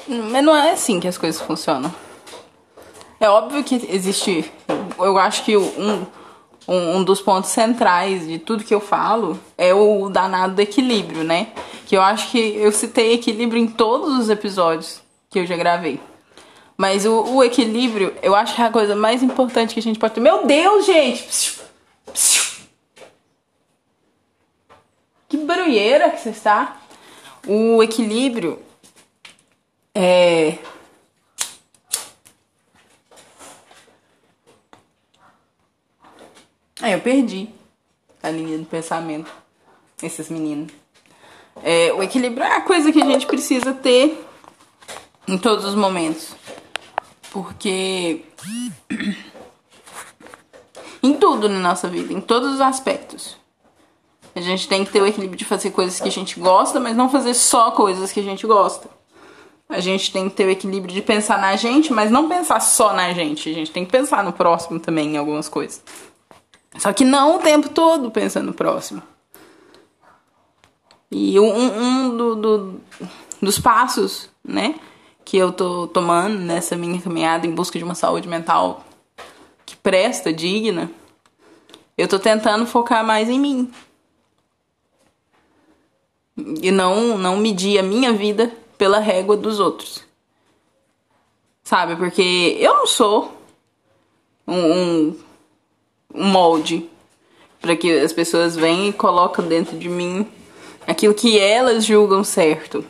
Mas 0.07 0.43
não 0.43 0.55
é 0.55 0.71
assim 0.71 0.99
que 0.99 1.07
as 1.07 1.17
coisas 1.17 1.39
funcionam. 1.39 1.93
É 3.21 3.29
óbvio 3.29 3.63
que 3.63 3.75
existe. 3.87 4.51
Eu 4.97 5.15
acho 5.19 5.45
que 5.45 5.55
um, 5.55 6.07
um, 6.67 6.97
um, 6.97 7.03
dos 7.03 7.21
pontos 7.21 7.51
centrais 7.51 8.27
de 8.27 8.39
tudo 8.39 8.63
que 8.63 8.73
eu 8.73 8.79
falo 8.79 9.39
é 9.55 9.71
o 9.75 10.09
danado 10.09 10.55
do 10.55 10.59
equilíbrio, 10.59 11.23
né? 11.23 11.49
Que 11.85 11.95
eu 11.95 12.01
acho 12.01 12.31
que 12.31 12.39
eu 12.39 12.71
citei 12.71 13.13
equilíbrio 13.13 13.61
em 13.61 13.67
todos 13.67 14.17
os 14.17 14.27
episódios 14.27 15.03
que 15.29 15.37
eu 15.37 15.45
já 15.45 15.55
gravei. 15.55 15.99
Mas 16.75 17.05
o, 17.05 17.35
o 17.35 17.43
equilíbrio, 17.43 18.11
eu 18.23 18.33
acho 18.33 18.55
que 18.55 18.61
é 18.63 18.65
a 18.65 18.71
coisa 18.71 18.95
mais 18.95 19.21
importante 19.21 19.75
que 19.75 19.79
a 19.79 19.83
gente 19.83 19.99
pode 19.99 20.15
ter. 20.15 20.19
Meu 20.19 20.47
Deus, 20.47 20.83
gente! 20.83 21.61
Que 25.29 25.37
barulheira 25.37 26.09
que 26.09 26.21
você 26.21 26.29
está. 26.29 26.81
O 27.45 27.83
equilíbrio 27.83 28.57
é 29.93 30.57
Aí 36.81 36.93
eu 36.93 36.99
perdi 36.99 37.47
a 38.23 38.29
linha 38.29 38.57
do 38.57 38.65
pensamento. 38.65 39.31
Esses 40.01 40.29
meninos. 40.29 40.73
É, 41.63 41.93
o 41.93 42.01
equilíbrio 42.01 42.43
é 42.43 42.55
a 42.55 42.61
coisa 42.61 42.91
que 42.91 43.01
a 43.01 43.05
gente 43.05 43.27
precisa 43.27 43.73
ter 43.73 44.25
em 45.27 45.37
todos 45.37 45.63
os 45.65 45.75
momentos. 45.75 46.35
Porque. 47.31 48.25
em 51.03 51.13
tudo 51.13 51.49
na 51.49 51.59
nossa 51.59 51.87
vida, 51.87 52.13
em 52.13 52.21
todos 52.21 52.53
os 52.55 52.61
aspectos. 52.61 53.37
A 54.33 54.41
gente 54.41 54.67
tem 54.67 54.85
que 54.85 54.91
ter 54.91 55.01
o 55.01 55.07
equilíbrio 55.07 55.37
de 55.37 55.45
fazer 55.45 55.71
coisas 55.71 55.99
que 55.99 56.07
a 56.07 56.11
gente 56.11 56.39
gosta, 56.39 56.79
mas 56.79 56.95
não 56.95 57.09
fazer 57.09 57.33
só 57.33 57.71
coisas 57.71 58.11
que 58.11 58.19
a 58.19 58.23
gente 58.23 58.47
gosta. 58.47 58.89
A 59.67 59.79
gente 59.79 60.11
tem 60.11 60.29
que 60.29 60.35
ter 60.35 60.45
o 60.45 60.49
equilíbrio 60.49 60.93
de 60.93 61.01
pensar 61.01 61.39
na 61.39 61.55
gente, 61.55 61.93
mas 61.93 62.11
não 62.11 62.27
pensar 62.27 62.59
só 62.59 62.93
na 62.93 63.13
gente. 63.13 63.49
A 63.49 63.53
gente 63.53 63.71
tem 63.71 63.85
que 63.85 63.91
pensar 63.91 64.23
no 64.23 64.33
próximo 64.33 64.79
também 64.79 65.15
em 65.15 65.17
algumas 65.17 65.49
coisas. 65.49 65.81
Só 66.81 66.91
que 66.91 67.05
não 67.05 67.35
o 67.35 67.39
tempo 67.39 67.69
todo 67.69 68.09
pensando 68.09 68.47
no 68.47 68.53
próximo. 68.55 69.03
E 71.11 71.39
um, 71.39 71.45
um 71.45 72.17
do, 72.17 72.35
do, 72.35 72.81
dos 73.39 73.59
passos, 73.59 74.27
né, 74.43 74.79
que 75.23 75.37
eu 75.37 75.51
tô 75.51 75.85
tomando 75.85 76.39
nessa 76.39 76.75
minha 76.75 76.99
caminhada 76.99 77.45
em 77.45 77.53
busca 77.53 77.77
de 77.77 77.85
uma 77.85 77.93
saúde 77.93 78.27
mental 78.27 78.83
que 79.63 79.75
presta, 79.75 80.33
digna, 80.33 80.89
eu 81.95 82.07
tô 82.07 82.17
tentando 82.17 82.65
focar 82.65 83.05
mais 83.05 83.29
em 83.29 83.39
mim. 83.39 83.71
E 86.63 86.71
não, 86.71 87.15
não 87.15 87.37
medir 87.37 87.77
a 87.77 87.83
minha 87.83 88.11
vida 88.11 88.51
pela 88.75 88.97
régua 88.97 89.37
dos 89.37 89.59
outros. 89.59 90.03
Sabe? 91.63 91.95
Porque 91.95 92.57
eu 92.59 92.73
não 92.73 92.87
sou 92.87 93.39
um, 94.47 94.73
um, 94.73 95.19
um 96.13 96.25
molde 96.25 96.89
para 97.61 97.75
que 97.75 97.99
as 97.99 98.11
pessoas 98.11 98.55
venham 98.55 98.87
e 98.87 98.93
colocam 98.93 99.47
dentro 99.47 99.77
de 99.77 99.87
mim 99.87 100.27
aquilo 100.87 101.13
que 101.13 101.39
elas 101.39 101.85
julgam 101.85 102.23
certo. 102.23 102.83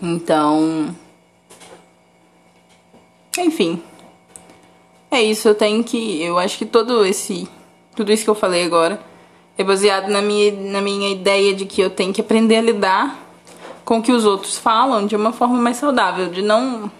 Então. 0.00 0.94
Enfim. 3.38 3.82
É 5.10 5.22
isso, 5.22 5.48
eu 5.48 5.54
tenho 5.54 5.84
que. 5.84 6.22
Eu 6.22 6.38
acho 6.38 6.58
que 6.58 6.66
todo 6.66 7.04
esse. 7.04 7.48
Tudo 7.94 8.10
isso 8.12 8.24
que 8.24 8.30
eu 8.30 8.34
falei 8.34 8.64
agora 8.64 9.00
é 9.56 9.62
baseado 9.62 10.08
na 10.08 10.20
minha, 10.20 10.50
na 10.52 10.80
minha 10.80 11.10
ideia 11.10 11.54
de 11.54 11.64
que 11.64 11.80
eu 11.80 11.88
tenho 11.88 12.12
que 12.12 12.20
aprender 12.20 12.56
a 12.56 12.60
lidar 12.60 13.24
com 13.84 13.98
o 13.98 14.02
que 14.02 14.10
os 14.10 14.24
outros 14.24 14.58
falam 14.58 15.06
de 15.06 15.14
uma 15.14 15.32
forma 15.32 15.56
mais 15.56 15.76
saudável, 15.76 16.28
de 16.28 16.42
não 16.42 16.90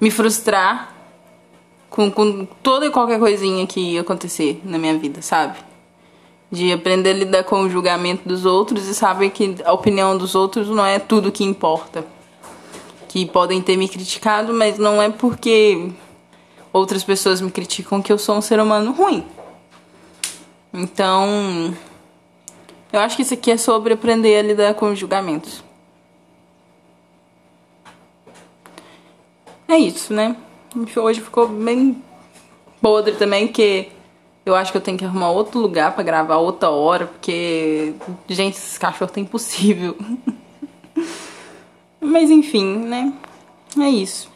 me 0.00 0.10
frustrar 0.10 0.94
com, 1.90 2.10
com 2.10 2.46
toda 2.62 2.86
e 2.86 2.90
qualquer 2.90 3.18
coisinha 3.18 3.66
que 3.66 3.98
acontecer 3.98 4.60
na 4.64 4.78
minha 4.78 4.96
vida, 4.96 5.20
sabe? 5.20 5.58
De 6.50 6.72
aprender 6.72 7.10
a 7.10 7.14
lidar 7.14 7.44
com 7.44 7.62
o 7.62 7.68
julgamento 7.68 8.26
dos 8.28 8.46
outros 8.46 8.86
e 8.86 8.94
saber 8.94 9.30
que 9.30 9.56
a 9.64 9.72
opinião 9.72 10.16
dos 10.16 10.34
outros 10.34 10.68
não 10.68 10.86
é 10.86 10.98
tudo 10.98 11.32
que 11.32 11.44
importa. 11.44 12.06
Que 13.08 13.26
podem 13.26 13.60
ter 13.60 13.76
me 13.76 13.88
criticado, 13.88 14.54
mas 14.54 14.78
não 14.78 15.02
é 15.02 15.10
porque 15.10 15.90
outras 16.72 17.02
pessoas 17.02 17.40
me 17.40 17.50
criticam 17.50 18.00
que 18.00 18.12
eu 18.12 18.18
sou 18.18 18.36
um 18.36 18.40
ser 18.40 18.60
humano 18.60 18.92
ruim. 18.92 19.24
Então, 20.72 21.74
eu 22.92 23.00
acho 23.00 23.16
que 23.16 23.22
isso 23.22 23.34
aqui 23.34 23.50
é 23.50 23.56
sobre 23.56 23.94
aprender 23.94 24.38
a 24.38 24.42
lidar 24.42 24.74
com 24.74 24.92
os 24.92 24.98
julgamentos. 24.98 25.64
É 29.66 29.76
isso, 29.76 30.12
né? 30.12 30.36
Hoje 30.96 31.20
ficou 31.20 31.48
bem 31.48 32.02
podre 32.80 33.14
também, 33.16 33.46
porque 33.46 33.90
eu 34.46 34.54
acho 34.54 34.70
que 34.70 34.78
eu 34.78 34.82
tenho 34.82 34.96
que 34.96 35.04
arrumar 35.04 35.30
outro 35.30 35.60
lugar 35.60 35.94
para 35.94 36.02
gravar 36.02 36.36
outra 36.36 36.70
hora, 36.70 37.06
porque, 37.06 37.94
gente, 38.28 38.56
esses 38.56 38.78
cachorros 38.78 39.12
tá 39.12 39.20
impossível. 39.20 39.96
Mas 42.00 42.30
enfim, 42.30 42.78
né? 42.78 43.12
É 43.78 43.88
isso. 43.88 44.30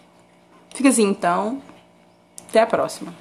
Fica 0.75 0.89
assim 0.89 1.05
então. 1.05 1.63
Até 2.49 2.61
a 2.61 2.67
próxima. 2.67 3.15